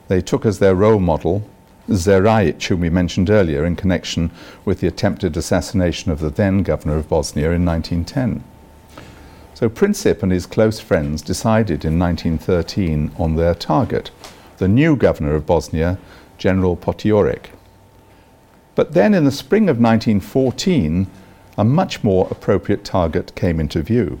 They 0.08 0.20
took 0.20 0.44
as 0.44 0.58
their 0.58 0.74
role 0.74 0.98
model 0.98 1.48
Zerajic, 1.88 2.66
whom 2.66 2.80
we 2.80 2.90
mentioned 2.90 3.30
earlier 3.30 3.64
in 3.64 3.76
connection 3.76 4.32
with 4.64 4.80
the 4.80 4.88
attempted 4.88 5.36
assassination 5.36 6.10
of 6.10 6.18
the 6.18 6.30
then 6.30 6.64
governor 6.64 6.96
of 6.96 7.08
Bosnia 7.08 7.52
in 7.52 7.64
1910. 7.64 8.42
So 9.58 9.68
Princip 9.68 10.22
and 10.22 10.30
his 10.30 10.46
close 10.46 10.78
friends 10.78 11.20
decided 11.20 11.84
in 11.84 11.98
1913 11.98 13.10
on 13.18 13.34
their 13.34 13.56
target, 13.56 14.12
the 14.58 14.68
new 14.68 14.94
governor 14.94 15.34
of 15.34 15.46
Bosnia, 15.46 15.98
General 16.36 16.76
Potiorek. 16.76 17.46
But 18.76 18.92
then 18.92 19.14
in 19.14 19.24
the 19.24 19.32
spring 19.32 19.64
of 19.64 19.80
1914, 19.80 21.08
a 21.56 21.64
much 21.64 22.04
more 22.04 22.28
appropriate 22.30 22.84
target 22.84 23.34
came 23.34 23.58
into 23.58 23.82
view. 23.82 24.20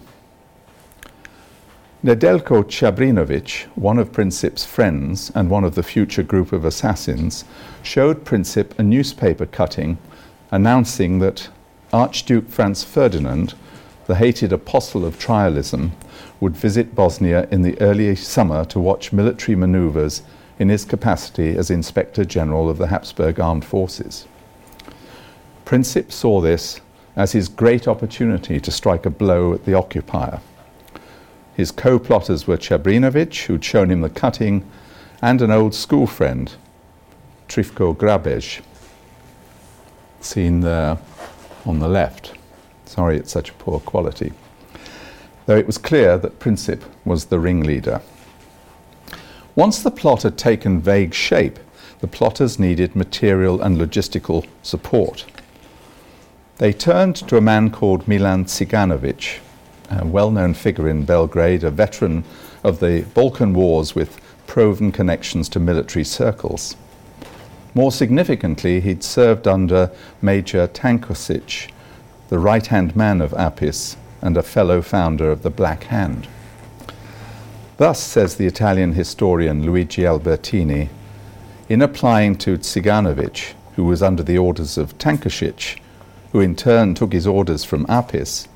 Nedelko 2.02 2.64
Chabrinovic, 2.64 3.66
one 3.76 4.00
of 4.00 4.10
Princip's 4.10 4.64
friends 4.64 5.30
and 5.36 5.48
one 5.48 5.62
of 5.62 5.76
the 5.76 5.84
future 5.84 6.24
group 6.24 6.50
of 6.50 6.64
assassins, 6.64 7.44
showed 7.84 8.24
Princip 8.24 8.76
a 8.76 8.82
newspaper 8.82 9.46
cutting 9.46 9.98
announcing 10.50 11.20
that 11.20 11.48
Archduke 11.92 12.48
Franz 12.48 12.82
Ferdinand, 12.82 13.54
the 14.08 14.14
hated 14.14 14.54
apostle 14.54 15.04
of 15.04 15.18
trialism, 15.18 15.90
would 16.40 16.56
visit 16.56 16.94
Bosnia 16.94 17.46
in 17.50 17.60
the 17.60 17.78
early 17.78 18.16
summer 18.16 18.64
to 18.64 18.80
watch 18.80 19.12
military 19.12 19.54
maneuvers 19.54 20.22
in 20.58 20.70
his 20.70 20.86
capacity 20.86 21.54
as 21.56 21.70
Inspector 21.70 22.24
General 22.24 22.70
of 22.70 22.78
the 22.78 22.86
Habsburg 22.86 23.38
Armed 23.38 23.66
Forces. 23.66 24.26
Princip 25.66 26.10
saw 26.10 26.40
this 26.40 26.80
as 27.16 27.32
his 27.32 27.50
great 27.50 27.86
opportunity 27.86 28.58
to 28.58 28.70
strike 28.70 29.04
a 29.04 29.10
blow 29.10 29.52
at 29.52 29.66
the 29.66 29.74
occupier. 29.74 30.40
His 31.54 31.70
co 31.70 31.98
plotters 31.98 32.46
were 32.46 32.56
Chabrinovic, 32.56 33.44
who'd 33.44 33.64
shown 33.64 33.90
him 33.90 34.00
the 34.00 34.08
cutting, 34.08 34.66
and 35.20 35.42
an 35.42 35.50
old 35.50 35.74
school 35.74 36.06
friend, 36.06 36.50
Trifko 37.46 37.94
Grabež, 37.94 38.62
seen 40.22 40.60
there 40.60 40.96
on 41.66 41.80
the 41.80 41.88
left. 41.88 42.37
Sorry, 42.88 43.18
it's 43.18 43.32
such 43.32 43.56
poor 43.58 43.80
quality. 43.80 44.32
Though 45.44 45.58
it 45.58 45.66
was 45.66 45.76
clear 45.76 46.16
that 46.16 46.38
Princip 46.38 46.82
was 47.04 47.26
the 47.26 47.38
ringleader. 47.38 48.00
Once 49.54 49.82
the 49.82 49.90
plot 49.90 50.22
had 50.22 50.38
taken 50.38 50.80
vague 50.80 51.12
shape, 51.12 51.58
the 52.00 52.06
plotters 52.06 52.58
needed 52.58 52.96
material 52.96 53.60
and 53.60 53.76
logistical 53.76 54.46
support. 54.62 55.26
They 56.56 56.72
turned 56.72 57.16
to 57.28 57.36
a 57.36 57.42
man 57.42 57.70
called 57.70 58.08
Milan 58.08 58.46
Ciganovic, 58.46 59.40
a 59.90 60.06
well 60.06 60.30
known 60.30 60.54
figure 60.54 60.88
in 60.88 61.04
Belgrade, 61.04 61.64
a 61.64 61.70
veteran 61.70 62.24
of 62.64 62.80
the 62.80 63.04
Balkan 63.12 63.52
Wars 63.52 63.94
with 63.94 64.18
proven 64.46 64.92
connections 64.92 65.50
to 65.50 65.60
military 65.60 66.04
circles. 66.04 66.74
More 67.74 67.92
significantly, 67.92 68.80
he'd 68.80 69.04
served 69.04 69.46
under 69.46 69.90
Major 70.22 70.66
Tankosic, 70.66 71.70
the 72.28 72.38
right 72.38 72.66
hand 72.66 72.94
man 72.94 73.20
of 73.20 73.32
Apis 73.34 73.96
and 74.20 74.36
a 74.36 74.42
fellow 74.42 74.82
founder 74.82 75.30
of 75.30 75.42
the 75.42 75.50
Black 75.50 75.84
Hand. 75.84 76.28
Thus, 77.78 78.00
says 78.00 78.36
the 78.36 78.46
Italian 78.46 78.94
historian 78.94 79.64
Luigi 79.64 80.02
Albertini, 80.02 80.88
in 81.68 81.80
applying 81.80 82.36
to 82.36 82.58
Tsiganovic, 82.58 83.54
who 83.76 83.84
was 83.84 84.02
under 84.02 84.22
the 84.22 84.36
orders 84.36 84.76
of 84.76 84.98
Tankosic, 84.98 85.78
who 86.32 86.40
in 86.40 86.56
turn 86.56 86.94
took 86.94 87.12
his 87.12 87.26
orders 87.26 87.64
from 87.64 87.86
Apis, 87.88 88.48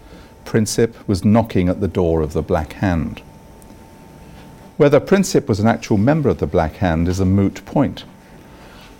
Princip 0.44 0.94
was 1.06 1.24
knocking 1.24 1.68
at 1.68 1.80
the 1.80 1.88
door 1.88 2.20
of 2.20 2.32
the 2.32 2.42
Black 2.42 2.74
Hand. 2.74 3.22
Whether 4.76 5.00
Princip 5.00 5.48
was 5.48 5.60
an 5.60 5.68
actual 5.68 5.96
member 5.96 6.28
of 6.28 6.38
the 6.38 6.46
Black 6.46 6.76
Hand 6.76 7.08
is 7.08 7.20
a 7.20 7.24
moot 7.24 7.64
point. 7.64 8.04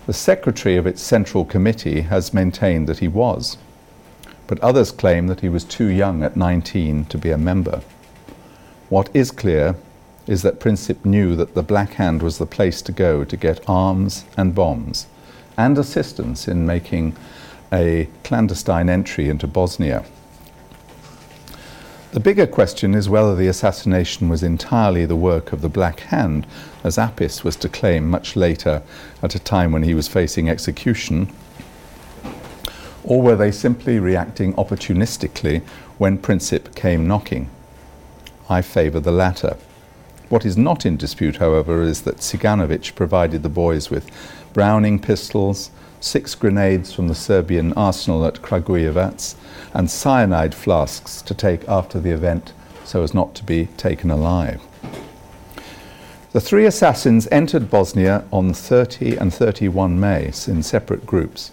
The 0.07 0.13
secretary 0.13 0.77
of 0.77 0.87
its 0.87 1.03
central 1.03 1.45
committee 1.45 2.03
has 2.03 2.33
maintained 2.33 2.87
that 2.87 3.01
he 3.01 3.09
was, 3.09 3.57
but 4.47 4.61
others 4.61 4.91
claim 4.91 5.27
that 5.29 5.41
he 5.41 5.49
was 5.49 5.65
too 5.65 5.87
young 5.87 6.23
at 6.23 6.37
19 6.37 7.07
to 7.07 7.19
be 7.19 7.31
a 7.31 7.39
member. 7.39 7.83
What 8.89 9.09
is 9.15 9.31
clear 9.31 9.77
is 10.27 10.43
that 10.43 10.61
Princip 10.61 11.05
knew 11.05 11.35
that 11.37 11.55
the 11.55 11.63
Black 11.63 11.95
Hand 11.95 12.23
was 12.23 12.39
the 12.39 12.47
place 12.47 12.83
to 12.83 12.93
go 12.93 13.25
to 13.25 13.37
get 13.37 13.69
arms 13.69 14.25
and 14.37 14.55
bombs 14.55 15.07
and 15.57 15.77
assistance 15.79 16.49
in 16.49 16.67
making 16.67 17.17
a 17.73 18.09
clandestine 18.25 18.89
entry 18.89 19.29
into 19.29 19.47
Bosnia. 19.47 20.05
The 22.13 22.21
bigger 22.21 22.47
question 22.47 22.95
is 22.95 23.09
whether 23.09 23.35
the 23.35 23.47
assassination 23.47 24.29
was 24.29 24.43
entirely 24.43 25.07
the 25.07 25.17
work 25.17 25.53
of 25.53 25.63
the 25.63 25.71
Black 25.71 26.01
Hand, 26.01 26.47
as 26.85 26.99
Apis 26.99 27.43
was 27.43 27.57
to 27.57 27.71
claim 27.71 28.11
much 28.11 28.37
later 28.37 28.83
at 29.23 29.35
a 29.35 29.39
time 29.39 29.73
when 29.73 29.83
he 29.83 29.95
was 29.95 30.09
facing 30.09 30.51
execution, 30.51 31.33
or 33.05 33.21
were 33.23 33.37
they 33.37 33.51
simply 33.51 33.99
reacting 33.99 34.55
opportunistically 34.55 35.63
when 35.99 36.19
Princip 36.19 36.75
came 36.75 37.07
knocking? 37.07 37.51
I 38.49 38.63
favour 38.63 39.01
the 39.01 39.13
latter. 39.13 39.57
What 40.29 40.47
is 40.47 40.57
not 40.57 40.87
in 40.87 40.97
dispute, 40.97 41.37
however, 41.37 41.83
is 41.83 42.03
that 42.03 42.19
Ciganovic 42.19 42.95
provided 42.95 43.43
the 43.43 43.49
boys 43.49 43.91
with 43.91 44.11
Browning 44.53 44.99
pistols, 44.99 45.71
six 46.01 46.35
grenades 46.35 46.93
from 46.93 47.09
the 47.09 47.15
Serbian 47.15 47.73
arsenal 47.75 48.25
at 48.25 48.43
Kragujevac, 48.43 49.35
and 49.75 49.91
cyanide 49.91 50.55
flasks 50.55 51.23
to 51.23 51.35
take 51.35 51.69
after 51.69 52.01
the 52.01 52.11
event 52.11 52.53
so 52.85 53.03
as 53.03 53.15
not 53.15 53.35
to 53.35 53.45
be 53.45 53.67
taken 53.77 54.11
alive. 54.11 54.61
The 56.33 56.41
three 56.41 56.65
assassins 56.65 57.29
entered 57.31 57.71
Bosnia 57.71 58.25
on 58.33 58.55
30 58.55 59.17
and 59.17 59.33
31 59.33 60.01
May 60.01 60.33
in 60.47 60.63
separate 60.63 61.05
groups, 61.05 61.51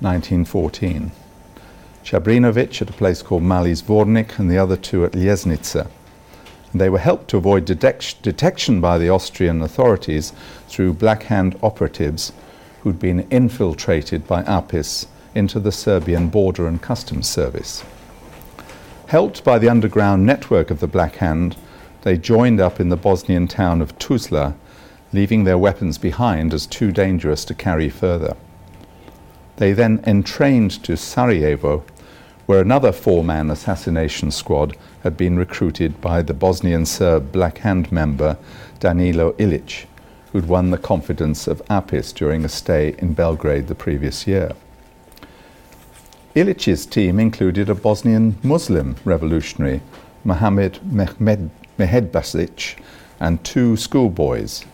1914. 0.00 1.12
Chabrinovic 2.04 2.80
at 2.80 2.90
a 2.90 2.94
place 2.94 3.22
called 3.22 3.42
Mali 3.42 3.72
Zvornik 3.72 4.38
and 4.38 4.50
the 4.50 4.58
other 4.58 4.76
two 4.76 5.04
at 5.04 5.12
Ljesnica. 5.12 5.88
They 6.74 6.88
were 6.88 6.98
helped 6.98 7.28
to 7.28 7.36
avoid 7.36 7.66
detec- 7.66 8.22
detection 8.22 8.80
by 8.80 8.98
the 8.98 9.10
Austrian 9.10 9.60
authorities 9.60 10.32
through 10.68 10.94
Black 10.94 11.24
Hand 11.24 11.58
operatives 11.62 12.32
who'd 12.82 12.98
been 12.98 13.26
infiltrated 13.30 14.26
by 14.26 14.42
Apis 14.44 15.06
into 15.34 15.60
the 15.60 15.72
Serbian 15.72 16.28
Border 16.28 16.66
and 16.66 16.80
Customs 16.80 17.28
Service. 17.28 17.84
Helped 19.08 19.44
by 19.44 19.58
the 19.58 19.68
underground 19.68 20.24
network 20.24 20.70
of 20.70 20.80
the 20.80 20.86
Black 20.86 21.16
Hand, 21.16 21.56
they 22.02 22.16
joined 22.16 22.60
up 22.60 22.80
in 22.80 22.88
the 22.88 22.96
Bosnian 22.96 23.46
town 23.48 23.82
of 23.82 23.98
Tuzla, 23.98 24.54
leaving 25.12 25.44
their 25.44 25.58
weapons 25.58 25.98
behind 25.98 26.54
as 26.54 26.66
too 26.66 26.92
dangerous 26.92 27.44
to 27.44 27.54
carry 27.54 27.90
further. 27.90 28.36
They 29.60 29.74
then 29.74 30.02
entrained 30.06 30.82
to 30.84 30.96
Sarajevo, 30.96 31.84
where 32.46 32.62
another 32.62 32.92
four 32.92 33.22
man 33.22 33.50
assassination 33.50 34.30
squad 34.30 34.74
had 35.02 35.18
been 35.18 35.36
recruited 35.38 36.00
by 36.00 36.22
the 36.22 36.32
Bosnian 36.32 36.86
Serb 36.86 37.30
Black 37.30 37.58
Hand 37.58 37.92
member 37.92 38.38
Danilo 38.78 39.32
Ilic, 39.32 39.84
who'd 40.32 40.48
won 40.48 40.70
the 40.70 40.78
confidence 40.78 41.46
of 41.46 41.60
Apis 41.68 42.10
during 42.14 42.42
a 42.42 42.48
stay 42.48 42.94
in 43.00 43.12
Belgrade 43.12 43.66
the 43.66 43.74
previous 43.74 44.26
year. 44.26 44.52
Ilic's 46.34 46.86
team 46.86 47.20
included 47.20 47.68
a 47.68 47.74
Bosnian 47.74 48.38
Muslim 48.42 48.96
revolutionary, 49.04 49.82
Mohamed 50.24 50.80
Mehmed 50.90 51.50
Mehmedbasic, 51.78 52.80
and 53.20 53.44
two 53.44 53.76
schoolboys, 53.76 54.64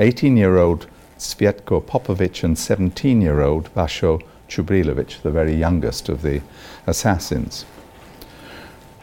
18 0.00 0.36
year 0.36 0.58
old 0.58 0.88
Cvjetko 1.16 1.80
Popovic 1.84 2.42
and 2.42 2.58
17 2.58 3.22
year 3.22 3.40
old 3.40 3.72
Vasho 3.76 4.20
Chubrilovic, 4.52 5.22
the 5.22 5.30
very 5.30 5.54
youngest 5.54 6.08
of 6.08 6.22
the 6.22 6.42
assassins. 6.86 7.64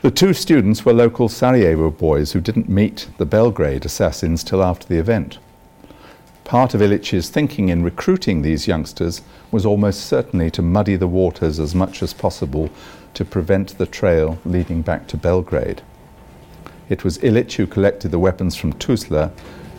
The 0.02 0.12
two 0.12 0.34
students 0.34 0.86
were 0.86 0.94
local 0.94 1.28
Sarajevo 1.28 1.90
boys 1.90 2.32
who 2.32 2.40
didn't 2.40 2.70
meet 2.70 3.10
the 3.18 3.26
Belgrade 3.26 3.86
assassins 3.86 4.44
till 4.44 4.64
after 4.64 4.88
the 4.88 5.00
event. 5.00 5.40
Part 6.46 6.74
of 6.74 6.82
Ilic's 6.82 7.30
thinking 7.30 7.70
in 7.70 7.84
recruiting 7.84 8.42
these 8.42 8.68
youngsters 8.68 9.22
was 9.52 9.66
almost 9.66 10.06
certainly 10.06 10.50
to 10.52 10.62
muddy 10.62 10.96
the 10.96 11.08
waters 11.08 11.60
as 11.60 11.76
much 11.76 12.02
as 12.02 12.14
possible 12.14 12.70
to 13.14 13.26
prevent 13.26 13.78
the 13.78 13.86
trail 13.86 14.40
leading 14.46 14.82
back 14.82 15.08
to 15.08 15.18
Belgrade. 15.18 15.82
It 16.90 17.04
was 17.04 17.18
Ilic 17.20 17.54
who 17.54 17.68
collected 17.68 18.12
the 18.12 18.20
weapons 18.20 18.56
from 18.56 18.74
Tuzla 18.74 19.32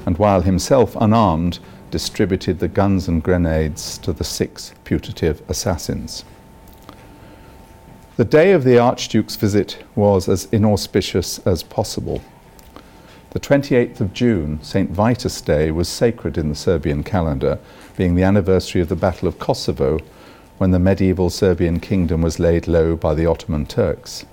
and, 0.07 0.19
while 0.19 0.43
himself 0.43 0.97
unarmed, 1.01 1.59
distributed 1.90 2.59
the 2.59 2.68
guns 2.68 3.09
and 3.09 3.22
grenades 3.22 3.98
to 3.98 4.12
the 4.12 4.24
six 4.24 4.74
putative 4.85 5.42
assassins. 5.48 6.24
The 8.16 8.24
day 8.24 8.53
of 8.53 8.64
the 8.64 8.79
Archduke's 8.79 9.37
visit 9.37 9.83
was 9.94 10.29
as 10.29 10.46
inauspicious 10.53 11.38
as 11.46 11.62
possible. 11.62 12.20
The 13.31 13.40
28th 13.40 14.00
of 14.00 14.12
June, 14.12 14.59
St. 14.62 14.90
Vitus 14.90 15.40
Day, 15.40 15.70
was 15.70 15.88
sacred 15.88 16.37
in 16.37 16.48
the 16.48 16.55
Serbian 16.55 17.03
calendar, 17.03 17.59
being 17.96 18.16
the 18.16 18.24
anniversary 18.24 18.81
of 18.81 18.88
the 18.88 18.96
Battle 18.96 19.29
of 19.29 19.38
Kosovo, 19.38 20.00
when 20.59 20.72
the 20.72 20.79
medieval 20.79 21.31
Serbian 21.31 21.81
kingdom 21.81 22.22
was 22.22 22.38
laid 22.38 22.68
low 22.68 22.96
by 22.96 23.14
the 23.14 23.24
Ottoman 23.26 23.66
Turks. 23.66 24.26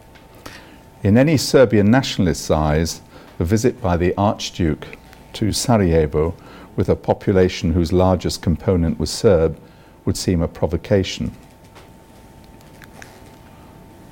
In 1.04 1.18
any 1.18 1.38
Serbian 1.38 1.90
nationalist's 1.90 2.52
eyes, 2.52 3.02
a 3.40 3.46
visit 3.46 3.80
by 3.82 3.96
the 3.96 4.14
Archduke 4.18 4.98
to 5.34 5.54
Sarajevo, 5.54 6.34
with 6.78 6.88
a 6.88 6.96
population 6.96 7.74
whose 7.74 7.92
largest 7.92 8.42
component 8.42 8.98
was 8.98 9.10
Serb, 9.10 9.60
would 10.06 10.16
seem 10.16 10.42
a 10.42 10.48
provocation. 10.48 11.34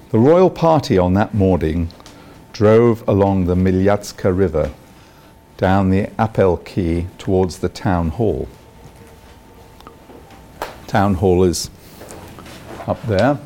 The 0.10 0.19
royal 0.19 0.49
party 0.49 0.97
on 0.97 1.13
that 1.13 1.34
morning 1.34 1.89
drove 2.51 3.08
along 3.08 3.45
the 3.45 3.56
Miljacka 3.56 4.38
River 4.38 4.71
down 5.58 5.89
the 5.89 6.10
Appel 6.19 6.58
Quay 6.58 7.08
towards 7.17 7.60
the 7.60 7.69
town 7.69 8.10
hall. 8.10 8.49
Town 10.88 11.13
hall 11.15 11.43
is 11.43 11.69
up 12.88 13.01
there. 13.04 13.39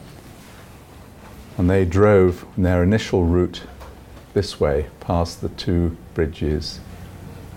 and 1.58 1.70
they 1.70 1.84
drove 1.84 2.46
in 2.56 2.64
their 2.64 2.82
initial 2.82 3.26
route 3.26 3.64
this 4.34 4.62
way 4.62 4.86
past 5.02 5.42
the 5.42 5.50
two 5.50 5.98
bridges 6.14 6.80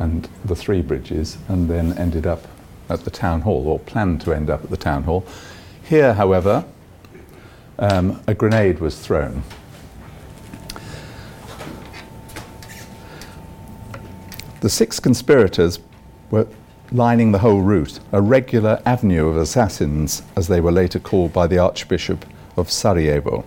and 0.03 0.29
the 0.45 0.57
three 0.57 0.83
bridges 0.83 1.39
and 1.47 1.71
then 1.71 1.97
ended 1.97 2.27
up 2.27 2.49
at 2.89 3.05
the 3.05 3.11
town 3.11 3.43
hall 3.43 3.69
or 3.69 3.79
planned 3.79 4.21
to 4.21 4.33
end 4.33 4.51
up 4.51 4.65
at 4.65 4.71
the 4.71 4.77
town 4.77 5.05
hall. 5.05 5.25
Here, 5.85 6.15
however, 6.15 6.65
um, 7.79 8.21
a 8.27 8.35
grenade 8.35 8.81
was 8.81 8.99
thrown. 8.99 9.45
The 14.61 14.69
six 14.69 14.99
conspirators 14.99 15.79
were 16.33 16.49
lining 16.91 17.31
the 17.31 17.39
whole 17.39 17.63
route, 17.63 18.01
a 18.11 18.21
regular 18.21 18.83
avenue 18.85 19.29
of 19.29 19.37
assassins, 19.37 20.23
as 20.37 20.49
they 20.49 20.61
were 20.61 20.73
later 20.73 20.99
called 20.99 21.33
by 21.33 21.47
the 21.47 21.59
Archbishop 21.59 22.27
of 22.57 22.73
Sarajevo. 22.73 23.45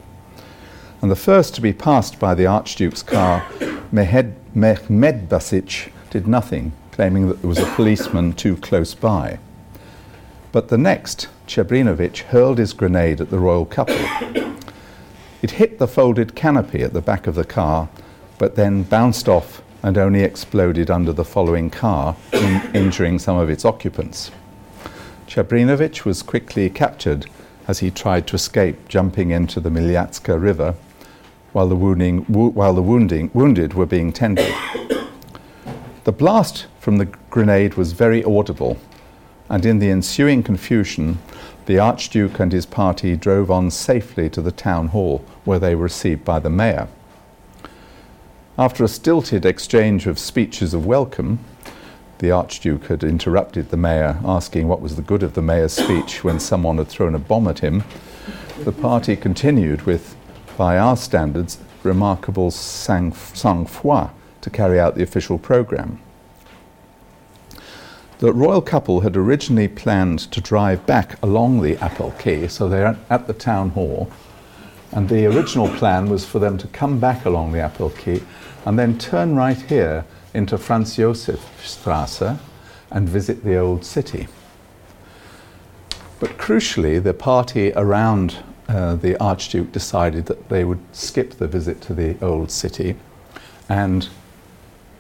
And 1.02 1.12
the 1.12 1.18
first 1.18 1.54
to 1.56 1.62
be 1.62 1.74
passed 1.74 2.18
by 2.18 2.34
the 2.34 2.48
Archduke's 2.48 3.04
car, 3.04 3.42
Mehmedbasic, 3.92 5.92
did 6.16 6.28
nothing, 6.28 6.72
claiming 6.94 7.28
that 7.28 7.42
there 7.42 7.50
was 7.50 7.60
a 7.60 7.76
policeman 7.76 8.32
too 8.32 8.56
close 8.56 8.94
by. 8.94 9.38
But 10.54 10.70
the 10.70 10.78
next, 10.78 11.28
Chebrinovic, 11.46 12.20
hurled 12.20 12.58
his 12.58 12.72
grenade 12.72 13.20
at 13.20 13.32
the 13.32 13.38
royal 13.38 13.66
couple. 13.66 13.98
It 15.42 15.52
hit 15.52 15.78
the 15.78 15.90
folded 15.90 16.34
canopy 16.34 16.84
at 16.84 16.94
the 16.94 17.02
back 17.02 17.28
of 17.28 17.36
the 17.36 17.44
car, 17.44 17.90
but 18.38 18.56
then 18.56 18.84
bounced 18.84 19.28
off 19.28 19.62
and 19.84 19.98
only 19.98 20.22
exploded 20.22 20.90
under 20.90 21.12
the 21.12 21.26
following 21.26 21.70
car, 21.70 22.16
in 22.32 22.62
injuring 22.74 23.20
some 23.20 23.38
of 23.38 23.50
its 23.50 23.66
occupants. 23.66 24.32
Chebrinovic 25.28 26.06
was 26.06 26.24
quickly 26.24 26.70
captured 26.70 27.26
as 27.68 27.80
he 27.80 27.92
tried 27.92 28.26
to 28.28 28.36
escape, 28.36 28.88
jumping 28.88 29.32
into 29.32 29.60
the 29.60 29.70
Miljacka 29.70 30.42
River 30.42 30.76
while 31.52 31.68
the, 31.68 31.76
wounding, 31.76 32.24
wo- 32.30 32.52
while 32.52 32.74
the 32.74 32.82
wounding, 32.82 33.32
wounded 33.34 33.74
were 33.74 33.86
being 33.86 34.14
tended. 34.14 34.54
The 36.06 36.12
blast 36.12 36.68
from 36.80 36.98
the 36.98 37.06
grenade 37.32 37.74
was 37.74 37.94
very 37.94 38.24
audible, 38.24 38.78
and 39.50 39.66
in 39.66 39.80
the 39.80 39.90
ensuing 39.90 40.44
confusion, 40.44 41.18
the 41.66 41.80
Archduke 41.80 42.40
and 42.40 42.52
his 42.52 42.68
party 42.68 43.16
drove 43.16 43.50
on 43.50 43.72
safely 43.72 44.30
to 44.30 44.42
the 44.44 44.52
town 44.52 44.90
hall, 44.90 45.26
where 45.46 45.58
they 45.58 45.74
were 45.74 45.86
received 45.86 46.24
by 46.24 46.38
the 46.38 46.50
mayor. 46.52 46.90
After 48.56 48.84
a 48.84 48.88
stilted 48.88 49.48
exchange 49.48 50.06
of 50.06 50.20
speeches 50.20 50.76
of 50.76 50.86
welcome, 50.86 51.40
the 52.20 52.30
Archduke 52.30 52.86
had 52.86 53.04
interrupted 53.04 53.72
the 53.72 53.78
mayor, 53.78 54.20
asking 54.24 54.68
what 54.68 54.82
was 54.82 54.98
the 54.98 55.02
good 55.02 55.24
of 55.24 55.34
the 55.34 55.42
mayor's 55.42 55.74
speech 55.74 56.24
when 56.24 56.40
someone 56.40 56.78
had 56.78 56.88
thrown 56.88 57.16
a 57.16 57.20
bomb 57.20 57.48
at 57.48 57.60
him. 57.60 57.84
The 58.60 58.72
party 58.72 59.16
continued 59.16 59.88
with 59.88 60.16
by 60.56 60.78
our 60.78 60.98
standards, 60.98 61.58
remarkable 61.82 62.52
sang-froid 62.52 64.12
to 64.46 64.52
carry 64.52 64.80
out 64.80 64.94
the 64.94 65.02
official 65.02 65.40
programme. 65.40 66.00
The 68.20 68.32
royal 68.32 68.62
couple 68.62 69.02
had 69.02 69.18
originally 69.18 69.68
planned 69.68 70.20
to 70.32 70.40
drive 70.40 70.86
back 70.86 71.22
along 71.24 71.64
the 71.64 71.78
Appel 71.78 72.12
Quay, 72.20 72.48
so 72.48 72.70
they're 72.70 72.96
at 73.10 73.26
the 73.26 73.34
town 73.34 73.72
hall, 73.72 74.12
and 74.92 75.10
the 75.10 75.26
original 75.26 75.68
plan 75.68 76.10
was 76.10 76.26
for 76.26 76.38
them 76.38 76.60
to 76.60 76.68
come 76.68 77.00
back 77.00 77.26
along 77.26 77.54
the 77.54 77.60
Appel 77.60 77.90
Quay 77.90 78.22
and 78.66 78.78
then 78.78 79.00
turn 79.00 79.36
right 79.36 79.60
here 79.64 80.06
into 80.36 80.60
Franz 80.60 80.96
Josef 80.96 81.42
Strasse 81.66 82.38
and 82.92 83.10
visit 83.10 83.44
the 83.44 83.58
old 83.58 83.84
city. 83.84 84.28
But 86.20 86.38
crucially, 86.38 87.02
the 87.02 87.16
party 87.16 87.74
around 87.74 88.44
uh, 88.70 88.96
the 88.96 89.18
Archduke 89.18 89.72
decided 89.72 90.28
that 90.28 90.50
they 90.50 90.64
would 90.64 90.84
skip 90.92 91.32
the 91.32 91.48
visit 91.48 91.82
to 91.82 91.96
the 91.96 92.16
old 92.24 92.52
city 92.52 92.96
and 93.70 94.10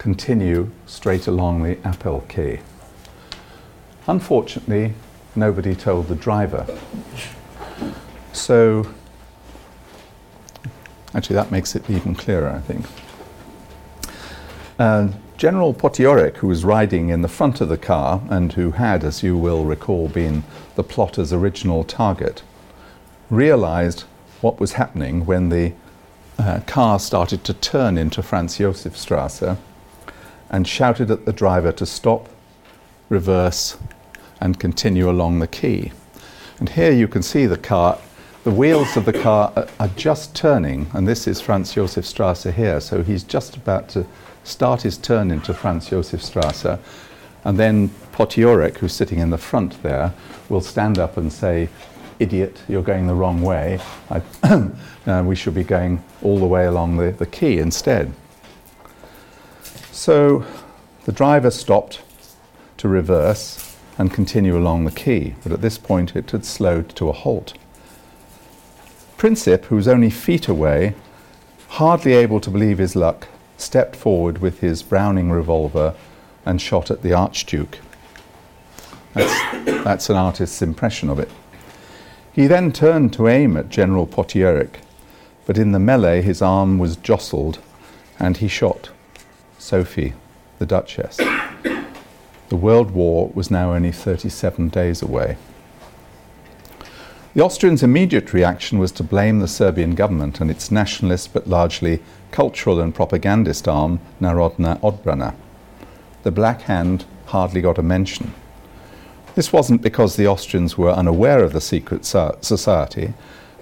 continue 0.06 0.70
straight 0.86 1.26
along 1.26 1.63
the 1.63 1.80
Appel 1.84 2.22
Quay. 2.30 2.62
Unfortunately, 4.06 4.94
nobody 5.36 5.74
told 5.74 6.10
the 6.10 6.13
driver. 6.13 6.63
So, 8.32 8.94
actually, 11.15 11.38
that 11.38 11.50
makes 11.50 11.76
it 11.76 11.89
even 11.89 12.13
clearer, 12.13 12.50
I 12.50 12.60
think. 12.60 12.86
Uh, 14.78 15.08
General 15.38 15.74
Potiorek, 15.74 16.36
who 16.36 16.50
was 16.50 16.63
riding 16.63 17.10
in 17.10 17.24
the 17.24 17.28
front 17.28 17.60
of 17.60 17.68
the 17.68 17.76
car 17.76 18.22
and 18.30 18.54
who 18.54 18.74
had, 18.74 19.04
as 19.04 19.24
you 19.24 19.36
will 19.36 19.65
recall, 19.65 20.08
been 20.08 20.44
the 20.76 20.84
plotter's 20.84 21.34
original 21.34 21.84
target, 21.84 22.44
realized 23.32 24.02
what 24.41 24.60
was 24.60 24.74
happening 24.74 25.26
when 25.26 25.50
the 25.50 25.74
uh, 26.38 26.60
car 26.68 27.00
started 27.00 27.44
to 27.46 27.56
turn 27.56 27.98
into 27.98 28.22
Franz 28.22 28.60
Josef 28.60 28.96
Strasse 28.96 29.58
and 30.49 30.67
shouted 30.67 31.12
at 31.12 31.25
the 31.25 31.34
driver 31.34 31.71
to 31.71 31.86
stop, 31.86 32.29
reverse, 33.10 33.77
and 34.39 34.60
continue 34.60 35.10
along 35.10 35.39
the 35.39 35.47
quay. 35.47 35.91
And 36.60 36.69
here 36.69 36.91
you 36.91 37.08
can 37.08 37.21
see 37.21 37.45
the 37.45 37.58
car, 37.58 37.99
the 38.43 38.51
wheels 38.51 38.95
of 38.95 39.05
the 39.05 39.13
car 39.13 39.51
are, 39.55 39.67
are 39.79 39.88
just 39.89 40.36
turning, 40.36 40.88
and 40.93 41.08
this 41.08 41.27
is 41.27 41.41
Franz 41.41 41.73
Josef 41.73 42.05
Strasse 42.05 42.43
here, 42.43 42.79
so 42.79 43.03
he's 43.03 43.23
just 43.23 43.55
about 43.55 43.89
to 43.89 44.05
start 44.43 44.84
his 44.84 44.97
turn 44.97 45.31
into 45.31 45.53
Franz 45.53 45.89
Josef 45.89 46.23
Strasse, 46.23 46.79
and 47.43 47.60
then 47.60 47.89
Potiorek, 48.12 48.77
who's 48.77 48.93
sitting 48.93 49.19
in 49.19 49.29
the 49.29 49.38
front 49.38 49.81
there, 49.84 50.13
will 50.49 50.62
stand 50.62 50.97
up 50.97 51.17
and 51.17 51.31
say, 51.31 51.69
idiot, 52.19 52.62
you're 52.67 52.84
going 52.84 53.08
the 53.08 53.13
wrong 53.13 53.41
way. 53.41 53.79
uh, 54.10 55.23
we 55.25 55.36
should 55.36 55.53
be 55.53 55.63
going 55.63 56.03
all 56.21 56.39
the 56.39 56.45
way 56.45 56.65
along 56.65 56.97
the, 56.97 57.12
the 57.12 57.25
quay 57.25 57.58
instead. 57.58 58.13
So 59.95 60.45
the 61.05 61.13
driver 61.13 61.49
stopped 61.49 62.01
to 62.77 62.89
reverse 62.89 63.77
and 63.97 64.13
continue 64.13 64.58
along 64.58 64.84
the 64.84 64.91
quay, 64.91 65.36
but 65.41 65.53
at 65.53 65.62
this 65.62 65.77
point 65.77 66.17
it 66.17 66.31
had 66.31 66.43
slowed 66.43 66.89
to 66.97 67.08
a 67.08 67.13
halt. 67.13 67.53
Princip, 69.17 69.65
who 69.65 69.77
was 69.77 69.88
only 69.88 70.10
feet 70.10 70.49
away, 70.49 70.95
hardly 71.69 72.12
able 72.12 72.41
to 72.41 72.49
believe 72.49 72.77
his 72.77 72.97
luck, 72.97 73.29
stepped 73.55 73.95
forward 73.95 74.39
with 74.39 74.60
his 74.60 74.84
Browning 74.84 75.31
revolver 75.31 75.95
and 76.45 76.62
shot 76.62 76.91
at 76.91 77.01
the 77.01 77.13
Archduke. 77.13 77.79
That's, 79.13 79.63
that's 79.86 80.10
an 80.10 80.17
artist's 80.17 80.62
impression 80.62 81.10
of 81.10 81.19
it. 81.19 81.31
He 82.34 82.47
then 82.47 82.73
turned 82.73 83.13
to 83.13 83.29
aim 83.29 83.55
at 83.55 83.69
General 83.69 84.05
Potiorek, 84.05 84.81
but 85.45 85.58
in 85.58 85.71
the 85.71 85.79
melee 85.79 86.21
his 86.21 86.41
arm 86.41 86.79
was 86.79 86.97
jostled 86.97 87.60
and 88.19 88.36
he 88.38 88.49
shot 88.49 88.89
Sophie, 89.65 90.13
the 90.60 90.65
Duchess. 90.67 91.17
The 91.17 92.56
World 92.56 92.91
War 92.91 93.32
was 93.34 93.49
now 93.49 93.73
only 93.73 93.91
37 93.91 94.69
days 94.69 95.01
away. 95.01 95.38
The 97.34 97.41
Austrians' 97.41 97.82
immediate 97.82 98.32
reaction 98.32 98.78
was 98.78 98.91
to 98.91 99.04
blame 99.04 99.39
the 99.39 99.47
Serbian 99.47 99.95
government 99.95 100.39
and 100.39 100.51
its 100.51 100.69
nationalist 100.69 101.34
but 101.34 101.47
largely 101.47 102.04
cultural 102.30 102.80
and 102.80 102.93
propagandist 102.93 103.67
arm, 103.67 103.99
Narodna 104.21 104.80
Odbrana. 104.82 105.34
The 106.21 106.30
Black 106.30 106.62
Hand 106.62 107.06
hardly 107.25 107.62
got 107.62 107.80
a 107.80 107.82
mention. 107.82 108.36
This 109.34 109.51
wasn't 109.51 109.82
because 109.82 110.15
the 110.15 110.28
Austrians 110.28 110.78
were 110.78 110.91
unaware 110.91 111.43
of 111.43 111.54
the 111.54 111.60
secret 111.60 112.06
society, 112.06 113.15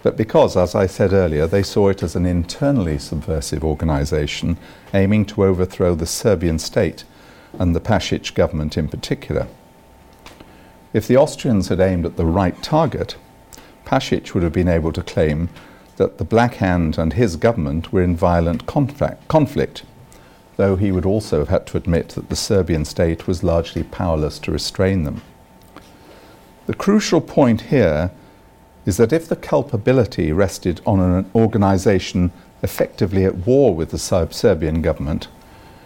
but 0.04 0.18
because, 0.18 0.58
as 0.58 0.76
I 0.76 0.86
said 0.86 1.14
earlier, 1.14 1.48
they 1.48 1.64
saw 1.64 1.88
it 1.88 2.04
as 2.04 2.16
an 2.16 2.26
internally 2.26 3.00
subversive 3.00 3.64
organization 3.64 4.58
aiming 4.94 5.26
to 5.28 5.46
overthrow 5.46 5.96
the 5.96 6.06
Serbian 6.06 6.60
state 6.60 7.06
and 7.58 7.74
the 7.74 7.80
Pasic 7.80 8.34
government 8.36 8.78
in 8.78 8.90
particular. 8.90 9.48
If 10.92 11.08
the 11.08 11.16
Austrians 11.16 11.70
had 11.70 11.80
aimed 11.80 12.06
at 12.06 12.18
the 12.18 12.26
right 12.26 12.62
target, 12.62 13.16
Pasic 13.86 14.34
would 14.34 14.44
have 14.44 14.52
been 14.52 14.68
able 14.68 14.92
to 14.92 15.02
claim 15.02 15.48
that 15.96 16.18
the 16.18 16.26
Black 16.26 16.56
Hand 16.56 16.98
and 16.98 17.14
his 17.14 17.38
government 17.38 17.94
were 17.94 18.02
in 18.02 18.16
violent 18.16 18.66
conflict, 18.66 19.84
though 20.58 20.76
he 20.76 20.92
would 20.92 21.06
also 21.06 21.40
have 21.40 21.50
had 21.50 21.66
to 21.68 21.78
admit 21.78 22.10
that 22.10 22.30
the 22.30 22.36
Serbian 22.36 22.84
state 22.84 23.26
was 23.26 23.42
largely 23.42 23.84
powerless 23.84 24.38
to 24.40 24.52
restrain 24.52 25.04
them. 25.04 25.22
The 26.66 26.74
crucial 26.74 27.22
point 27.22 27.62
here 27.62 28.12
is 28.86 28.98
that 28.98 29.14
if 29.14 29.28
the 29.28 29.36
culpability 29.36 30.32
rested 30.32 30.82
on 30.86 31.00
an 31.00 31.30
organization 31.34 32.32
effectively 32.62 33.26
at 33.26 33.48
war 33.48 33.74
with 33.76 33.92
the 33.92 33.98
Serbian 33.98 34.82
government, 34.82 35.28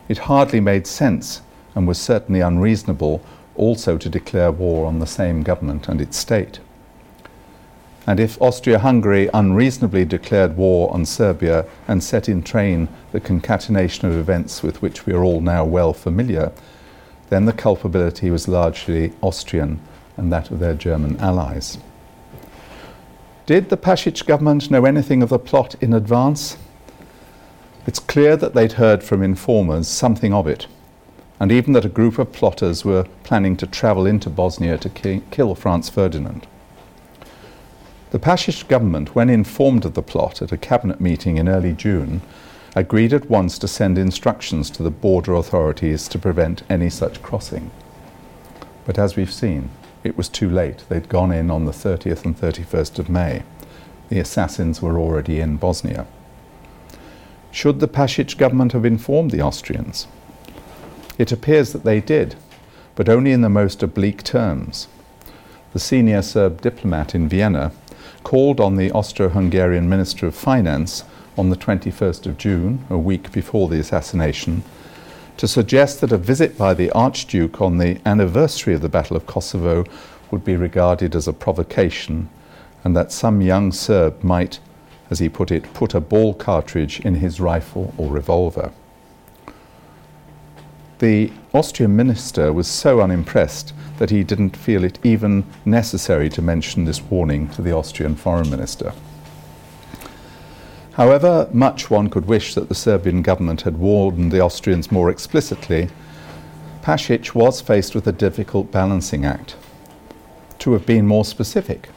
it 0.07 0.19
hardly 0.19 0.59
made 0.59 0.87
sense 0.87 1.41
and 1.75 1.87
was 1.87 1.99
certainly 1.99 2.39
unreasonable 2.39 3.21
also 3.55 3.97
to 3.97 4.09
declare 4.09 4.51
war 4.51 4.85
on 4.85 4.99
the 4.99 5.07
same 5.07 5.43
government 5.43 5.87
and 5.87 5.99
its 5.99 6.17
state. 6.17 6.59
And 8.05 8.21
if 8.21 8.41
Austria 8.41 8.79
Hungary 8.79 9.29
unreasonably 9.33 10.05
declared 10.05 10.55
war 10.55 10.93
on 10.93 11.05
Serbia 11.05 11.65
and 11.89 12.01
set 12.01 12.29
in 12.29 12.41
train 12.41 12.87
the 13.11 13.19
concatenation 13.19 14.07
of 14.07 14.15
events 14.15 14.63
with 14.63 14.81
which 14.81 15.05
we 15.05 15.13
are 15.13 15.23
all 15.23 15.41
now 15.41 15.65
well 15.65 15.91
familiar, 15.91 16.53
then 17.29 17.45
the 17.45 17.53
culpability 17.53 18.31
was 18.31 18.47
largely 18.47 19.11
Austrian 19.21 19.81
and 20.15 20.31
that 20.31 20.51
of 20.51 20.59
their 20.59 20.73
German 20.73 21.17
allies. 21.17 21.79
Did 23.47 23.69
the 23.69 23.77
Pasic 23.77 24.25
government 24.25 24.69
know 24.69 24.83
anything 24.83 25.23
of 25.23 25.29
the 25.29 25.39
plot 25.39 25.75
in 25.79 25.93
advance? 25.93 26.57
It's 27.85 27.97
clear 27.97 28.35
that 28.35 28.53
they'd 28.53 28.73
heard 28.73 29.01
from 29.05 29.23
informers 29.23 29.87
something 29.87 30.33
of 30.33 30.47
it, 30.47 30.67
and 31.39 31.49
even 31.49 31.71
that 31.71 31.85
a 31.85 31.89
group 31.89 32.19
of 32.19 32.33
plotters 32.33 32.83
were 32.83 33.07
planning 33.23 33.55
to 33.55 33.65
travel 33.65 34.05
into 34.05 34.29
Bosnia 34.29 34.77
to 34.79 34.89
ki- 34.89 35.23
kill 35.31 35.55
Franz 35.55 35.87
Ferdinand. 35.87 36.45
The 38.09 38.19
Pasic 38.19 38.67
government, 38.67 39.15
when 39.15 39.29
informed 39.29 39.85
of 39.85 39.93
the 39.93 40.03
plot 40.03 40.41
at 40.41 40.51
a 40.51 40.57
cabinet 40.57 40.99
meeting 40.99 41.37
in 41.37 41.47
early 41.47 41.71
June, 41.71 42.23
agreed 42.75 43.13
at 43.13 43.29
once 43.29 43.57
to 43.59 43.67
send 43.69 43.97
instructions 43.97 44.69
to 44.71 44.83
the 44.83 44.91
border 44.91 45.35
authorities 45.35 46.09
to 46.09 46.19
prevent 46.19 46.63
any 46.69 46.89
such 46.89 47.21
crossing. 47.21 47.71
But 48.85 48.99
as 48.99 49.15
we've 49.15 49.31
seen, 49.31 49.69
it 50.07 50.17
was 50.17 50.29
too 50.29 50.49
late. 50.49 50.85
They'd 50.87 51.09
gone 51.09 51.31
in 51.31 51.51
on 51.51 51.65
the 51.65 51.71
30th 51.71 52.23
and 52.25 52.35
31st 52.35 52.97
of 52.97 53.09
May. 53.09 53.43
The 54.09 54.19
assassins 54.19 54.81
were 54.81 54.97
already 54.97 55.39
in 55.41 55.57
Bosnia. 55.57 56.07
Should 57.51 57.79
the 57.79 57.87
Pasic 57.87 58.37
government 58.37 58.71
have 58.71 58.85
informed 58.85 59.31
the 59.31 59.41
Austrians? 59.41 60.07
It 61.17 61.31
appears 61.31 61.73
that 61.73 61.83
they 61.83 61.99
did, 61.99 62.35
but 62.95 63.09
only 63.09 63.31
in 63.31 63.41
the 63.41 63.49
most 63.49 63.83
oblique 63.83 64.23
terms. 64.23 64.87
The 65.73 65.79
senior 65.79 66.21
Serb 66.21 66.61
diplomat 66.61 67.13
in 67.13 67.27
Vienna 67.27 67.73
called 68.23 68.59
on 68.61 68.77
the 68.77 68.91
Austro 68.91 69.29
Hungarian 69.29 69.89
Minister 69.89 70.27
of 70.27 70.35
Finance 70.35 71.03
on 71.37 71.49
the 71.49 71.57
21st 71.57 72.25
of 72.27 72.37
June, 72.37 72.85
a 72.89 72.97
week 72.97 73.31
before 73.31 73.67
the 73.67 73.79
assassination, 73.79 74.63
to 75.37 75.47
suggest 75.47 76.01
that 76.01 76.11
a 76.11 76.17
visit 76.17 76.57
by 76.57 76.73
the 76.73 76.91
Archduke 76.91 77.61
on 77.61 77.77
the 77.77 77.99
anniversary 78.05 78.73
of 78.73 78.81
the 78.81 78.89
Battle 78.89 79.15
of 79.15 79.27
Kosovo 79.27 79.85
would 80.31 80.43
be 80.43 80.55
regarded 80.55 81.15
as 81.15 81.27
a 81.27 81.33
provocation 81.33 82.29
and 82.83 82.95
that 82.95 83.11
some 83.11 83.41
young 83.41 83.71
Serb 83.71 84.23
might, 84.23 84.59
as 85.09 85.19
he 85.19 85.29
put 85.29 85.51
it, 85.51 85.73
put 85.73 85.93
a 85.93 86.01
ball 86.01 86.33
cartridge 86.33 86.99
in 87.01 87.15
his 87.15 87.39
rifle 87.39 87.93
or 87.97 88.09
revolver. 88.09 88.71
The 90.99 91.31
Austrian 91.53 91.95
minister 91.95 92.51
was 92.51 92.67
so 92.67 93.01
unimpressed 93.01 93.73
that 93.99 94.09
he 94.09 94.23
didn't 94.23 94.57
feel 94.57 94.83
it 94.83 94.97
even 95.03 95.45
necessary 95.63 96.29
to 96.29 96.41
mention 96.41 96.85
this 96.85 97.01
warning 97.01 97.49
to 97.49 97.61
the 97.61 97.71
Austrian 97.71 98.15
foreign 98.15 98.49
minister. 98.49 98.93
However 100.97 101.47
much 101.53 101.91
one 101.91 102.09
could 102.09 102.25
wish 102.25 102.55
that 102.55 102.69
the 102.69 102.73
Serbian 102.73 103.21
government 103.21 103.61
had 103.61 103.77
warned 103.77 104.31
the 104.31 104.41
Austrians 104.41 104.91
more 104.91 105.11
explicitly, 105.11 105.89
Pasic 106.81 107.35
was 107.35 107.61
faced 107.61 107.93
with 107.93 108.07
a 108.07 108.11
difficult 108.11 108.71
balancing 108.71 109.23
act. 109.23 109.55
To 110.57 110.73
have 110.73 110.87
been 110.87 111.05
more 111.05 111.23
specific, 111.23 111.89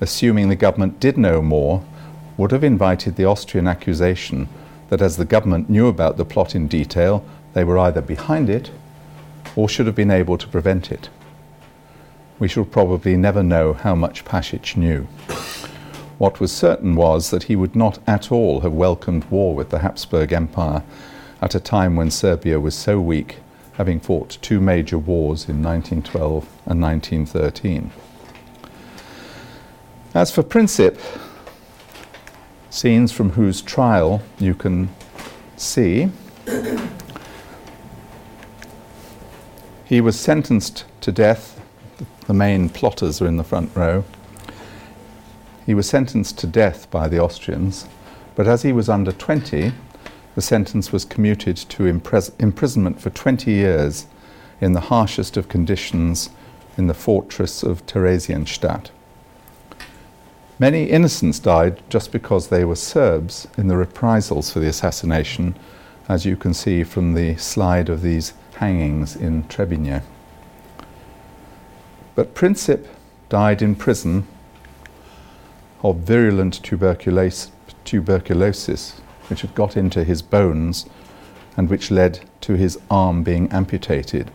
assuming 0.00 0.48
the 0.48 0.56
government 0.56 0.98
did 0.98 1.16
know 1.16 1.40
more, 1.40 1.84
would 2.36 2.50
have 2.50 2.64
invited 2.64 3.14
the 3.14 3.26
Austrian 3.26 3.68
accusation 3.68 4.48
that 4.88 5.00
as 5.00 5.16
the 5.16 5.24
government 5.24 5.70
knew 5.70 5.86
about 5.86 6.16
the 6.16 6.24
plot 6.24 6.56
in 6.56 6.66
detail, 6.66 7.24
they 7.54 7.62
were 7.62 7.78
either 7.78 8.00
behind 8.00 8.50
it 8.50 8.72
or 9.54 9.68
should 9.68 9.86
have 9.86 9.94
been 9.94 10.10
able 10.10 10.36
to 10.36 10.48
prevent 10.48 10.90
it. 10.90 11.10
We 12.40 12.48
shall 12.48 12.64
probably 12.64 13.16
never 13.16 13.44
know 13.44 13.72
how 13.72 13.94
much 13.94 14.24
Pasic 14.24 14.76
knew. 14.76 15.06
What 16.22 16.38
was 16.38 16.52
certain 16.52 16.94
was 16.94 17.30
that 17.30 17.42
he 17.42 17.56
would 17.56 17.74
not 17.74 17.98
at 18.06 18.30
all 18.30 18.60
have 18.60 18.72
welcomed 18.72 19.24
war 19.24 19.56
with 19.56 19.70
the 19.70 19.80
Habsburg 19.80 20.32
Empire 20.32 20.84
at 21.40 21.56
a 21.56 21.58
time 21.58 21.96
when 21.96 22.12
Serbia 22.12 22.60
was 22.60 22.76
so 22.76 23.00
weak, 23.00 23.38
having 23.72 23.98
fought 23.98 24.38
two 24.40 24.60
major 24.60 24.98
wars 24.98 25.48
in 25.48 25.60
1912 25.64 26.46
and 26.64 26.80
1913. 26.80 27.90
As 30.14 30.30
for 30.30 30.44
Princip, 30.44 30.96
scenes 32.70 33.10
from 33.10 33.30
whose 33.30 33.60
trial 33.60 34.22
you 34.38 34.54
can 34.54 34.90
see, 35.56 36.08
he 39.84 40.00
was 40.00 40.16
sentenced 40.20 40.84
to 41.00 41.10
death. 41.10 41.60
The 42.28 42.34
main 42.34 42.68
plotters 42.68 43.20
are 43.20 43.26
in 43.26 43.38
the 43.38 43.42
front 43.42 43.74
row. 43.74 44.04
He 45.64 45.74
was 45.74 45.88
sentenced 45.88 46.38
to 46.38 46.46
death 46.46 46.90
by 46.90 47.08
the 47.08 47.20
Austrians, 47.20 47.86
but 48.34 48.48
as 48.48 48.62
he 48.62 48.72
was 48.72 48.88
under 48.88 49.12
20, 49.12 49.72
the 50.34 50.42
sentence 50.42 50.90
was 50.90 51.04
commuted 51.04 51.56
to 51.56 51.84
impris- 51.84 52.32
imprisonment 52.40 53.00
for 53.00 53.10
20 53.10 53.50
years 53.50 54.06
in 54.60 54.72
the 54.72 54.80
harshest 54.80 55.36
of 55.36 55.48
conditions 55.48 56.30
in 56.76 56.86
the 56.86 56.94
fortress 56.94 57.62
of 57.62 57.84
Theresienstadt. 57.86 58.90
Many 60.58 60.84
innocents 60.84 61.38
died 61.38 61.82
just 61.88 62.12
because 62.12 62.48
they 62.48 62.64
were 62.64 62.76
Serbs 62.76 63.46
in 63.58 63.68
the 63.68 63.76
reprisals 63.76 64.52
for 64.52 64.60
the 64.60 64.68
assassination, 64.68 65.54
as 66.08 66.24
you 66.24 66.36
can 66.36 66.54
see 66.54 66.82
from 66.84 67.14
the 67.14 67.36
slide 67.36 67.88
of 67.88 68.02
these 68.02 68.32
hangings 68.54 69.16
in 69.16 69.44
Trebinje. 69.44 70.02
But 72.14 72.34
Princip 72.34 72.86
died 73.28 73.62
in 73.62 73.74
prison 73.74 74.26
of 75.82 75.98
virulent 75.98 76.62
tuberculosis, 76.62 77.50
tuberculosis, 77.84 79.00
which 79.28 79.40
had 79.42 79.54
got 79.54 79.76
into 79.76 80.04
his 80.04 80.22
bones 80.22 80.86
and 81.56 81.68
which 81.68 81.90
led 81.90 82.20
to 82.40 82.54
his 82.54 82.78
arm 82.90 83.22
being 83.22 83.50
amputated. 83.50 84.30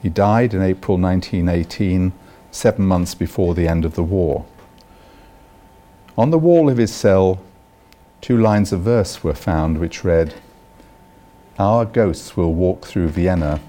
He 0.00 0.08
died 0.08 0.52
in 0.54 0.62
April 0.62 0.98
1918, 0.98 2.12
seven 2.50 2.84
months 2.84 3.14
before 3.14 3.54
the 3.54 3.68
end 3.68 3.84
of 3.84 3.94
the 3.94 4.02
war. 4.02 4.44
On 6.18 6.30
the 6.30 6.38
wall 6.38 6.68
of 6.68 6.76
his 6.76 6.92
cell, 6.92 7.40
two 8.20 8.36
lines 8.36 8.72
of 8.72 8.80
verse 8.80 9.24
were 9.24 9.34
found 9.34 9.78
which 9.78 10.04
read, 10.04 10.34
Our 11.58 11.84
ghosts 11.84 12.36
will 12.36 12.52
walk 12.52 12.86
through 12.86 13.08
Vienna 13.08 13.60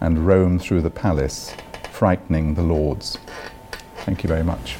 and 0.00 0.26
roam 0.26 0.58
through 0.58 0.82
the 0.82 0.90
palace, 0.90 1.54
frightening 1.90 2.54
the 2.54 2.62
lords. 2.62 3.18
Thank 3.96 4.22
you 4.22 4.28
very 4.28 4.44
much. 4.44 4.76